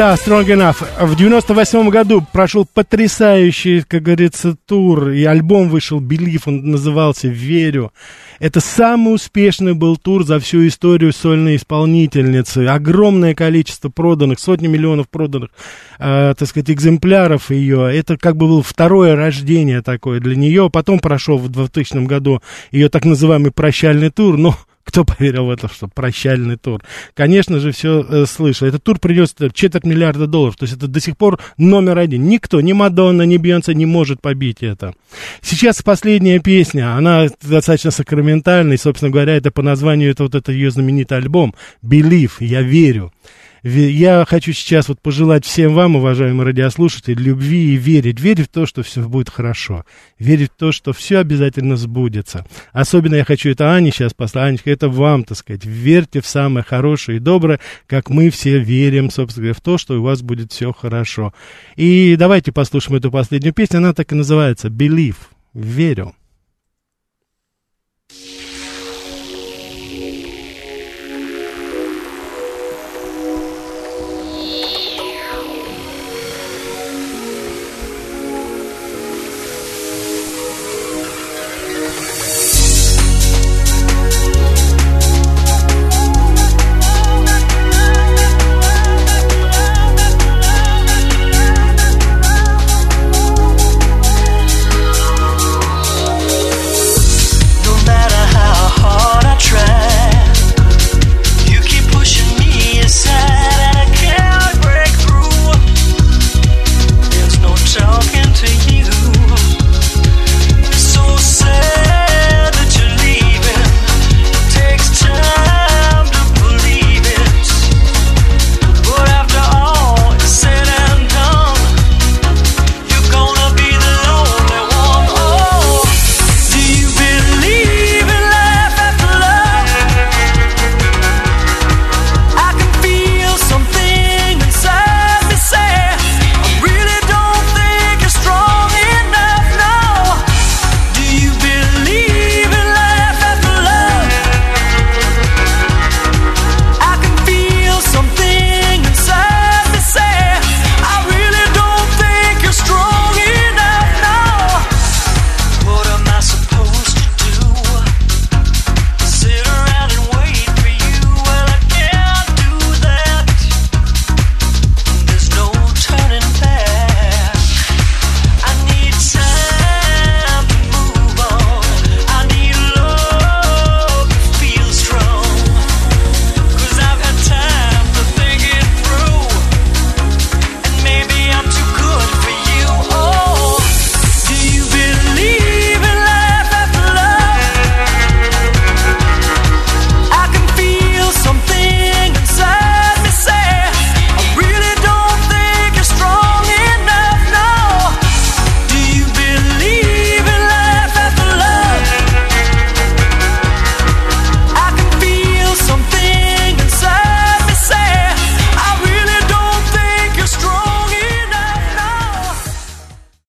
Да, 0.07 0.14
Strong 0.14 0.46
Enough. 0.46 1.04
В 1.04 1.16
98 1.16 1.88
году 1.88 2.24
прошел 2.32 2.64
потрясающий, 2.64 3.82
как 3.82 4.04
говорится, 4.04 4.54
тур, 4.64 5.09
и 5.09 5.24
альбом 5.24 5.68
вышел 5.68 6.00
Believe, 6.00 6.42
он 6.46 6.70
назывался 6.70 7.26
«Верю». 7.26 7.92
Это 8.38 8.61
самый 8.61 9.16
успешный 9.16 9.74
был 9.74 9.96
тур 9.96 10.24
за 10.24 10.38
всю 10.38 10.64
историю 10.68 11.12
сольной 11.12 11.57
исполнительницы. 11.57 12.66
Огромное 12.66 13.34
количество 13.34 13.88
проданных, 13.88 14.38
сотни 14.38 14.68
миллионов 14.68 15.09
проданных, 15.09 15.50
э, 15.98 16.34
так 16.38 16.48
сказать, 16.48 16.70
экземпляров 16.70 17.50
ее. 17.50 17.92
Это 17.92 18.16
как 18.16 18.36
бы 18.36 18.46
было 18.46 18.62
второе 18.62 19.16
рождение 19.16 19.82
такое 19.82 20.20
для 20.20 20.36
нее. 20.36 20.70
Потом 20.70 21.00
прошел 21.00 21.36
в 21.36 21.48
2000 21.48 22.07
году 22.07 22.40
ее 22.70 22.90
так 22.90 23.04
называемый 23.04 23.50
прощальный 23.50 24.11
тур, 24.11 24.36
но 24.38 24.54
кто 24.87 25.05
поверил 25.18 25.47
в 25.47 25.51
это, 25.51 25.68
что 25.68 25.89
прощальный 25.89 26.57
тур? 26.57 26.82
Конечно 27.14 27.59
же, 27.59 27.72
все 27.72 28.07
э, 28.09 28.24
слышал. 28.26 28.66
Этот 28.66 28.82
тур 28.82 28.99
принес 28.99 29.34
четверть 29.53 29.84
миллиарда 29.84 30.26
долларов. 30.26 30.57
То 30.57 30.64
есть 30.64 30.76
это 30.76 30.87
до 30.87 31.01
сих 31.01 31.16
пор 31.16 31.41
номер 31.59 31.99
один. 31.99 32.26
Никто, 32.28 32.61
ни 32.61 32.72
Мадонна, 32.72 33.22
ни 33.22 33.37
Бьонсе 33.37 33.74
не 33.74 33.84
может 33.84 34.22
побить 34.22 34.62
это. 34.62 34.95
Сейчас 35.43 35.82
последняя 35.82 36.39
песня. 36.39 36.95
Она 36.97 37.26
достаточно 37.43 37.91
сакраментальная. 37.91 38.76
И, 38.76 38.80
собственно 38.80 39.11
говоря, 39.11 39.37
это 39.37 39.51
по 39.51 39.62
названию, 39.62 40.11
это 40.11 40.22
вот 40.22 40.34
это 40.34 40.53
ее 40.53 40.70
знаменитый 40.70 41.18
альбом 41.18 41.55
«Believe», 41.84 42.32
«Я 42.41 42.62
верю». 42.62 43.12
Я 43.68 44.24
хочу 44.28 44.52
сейчас 44.52 44.88
вот 44.88 45.00
пожелать 45.00 45.44
всем 45.44 45.74
вам, 45.74 45.96
уважаемые 45.96 46.46
радиослушатели, 46.46 47.20
любви 47.20 47.74
и 47.74 47.76
верить. 47.76 48.20
Верить 48.20 48.46
в 48.46 48.52
то, 48.52 48.64
что 48.64 48.84
все 48.84 49.08
будет 49.08 49.28
хорошо. 49.28 49.84
Верить 50.20 50.52
в 50.52 50.56
то, 50.56 50.70
что 50.70 50.92
все 50.92 51.18
обязательно 51.18 51.76
сбудется. 51.76 52.46
Особенно 52.70 53.16
я 53.16 53.24
хочу 53.24 53.50
это 53.50 53.72
Ане 53.72 53.90
сейчас 53.90 54.14
послать. 54.14 54.50
Анечка, 54.50 54.70
это 54.70 54.88
вам, 54.88 55.24
так 55.24 55.36
сказать. 55.36 55.64
Верьте 55.64 56.20
в 56.20 56.28
самое 56.28 56.64
хорошее 56.64 57.16
и 57.16 57.20
доброе, 57.20 57.58
как 57.88 58.08
мы 58.08 58.30
все 58.30 58.60
верим, 58.60 59.10
собственно 59.10 59.46
говоря, 59.46 59.58
в 59.58 59.62
то, 59.62 59.78
что 59.78 59.98
у 59.98 60.02
вас 60.02 60.22
будет 60.22 60.52
все 60.52 60.72
хорошо. 60.72 61.34
И 61.74 62.14
давайте 62.16 62.52
послушаем 62.52 62.98
эту 62.98 63.10
последнюю 63.10 63.52
песню. 63.52 63.78
Она 63.78 63.94
так 63.94 64.12
и 64.12 64.14
называется 64.14 64.68
«Believe». 64.68 65.16
Верю. 65.54 66.14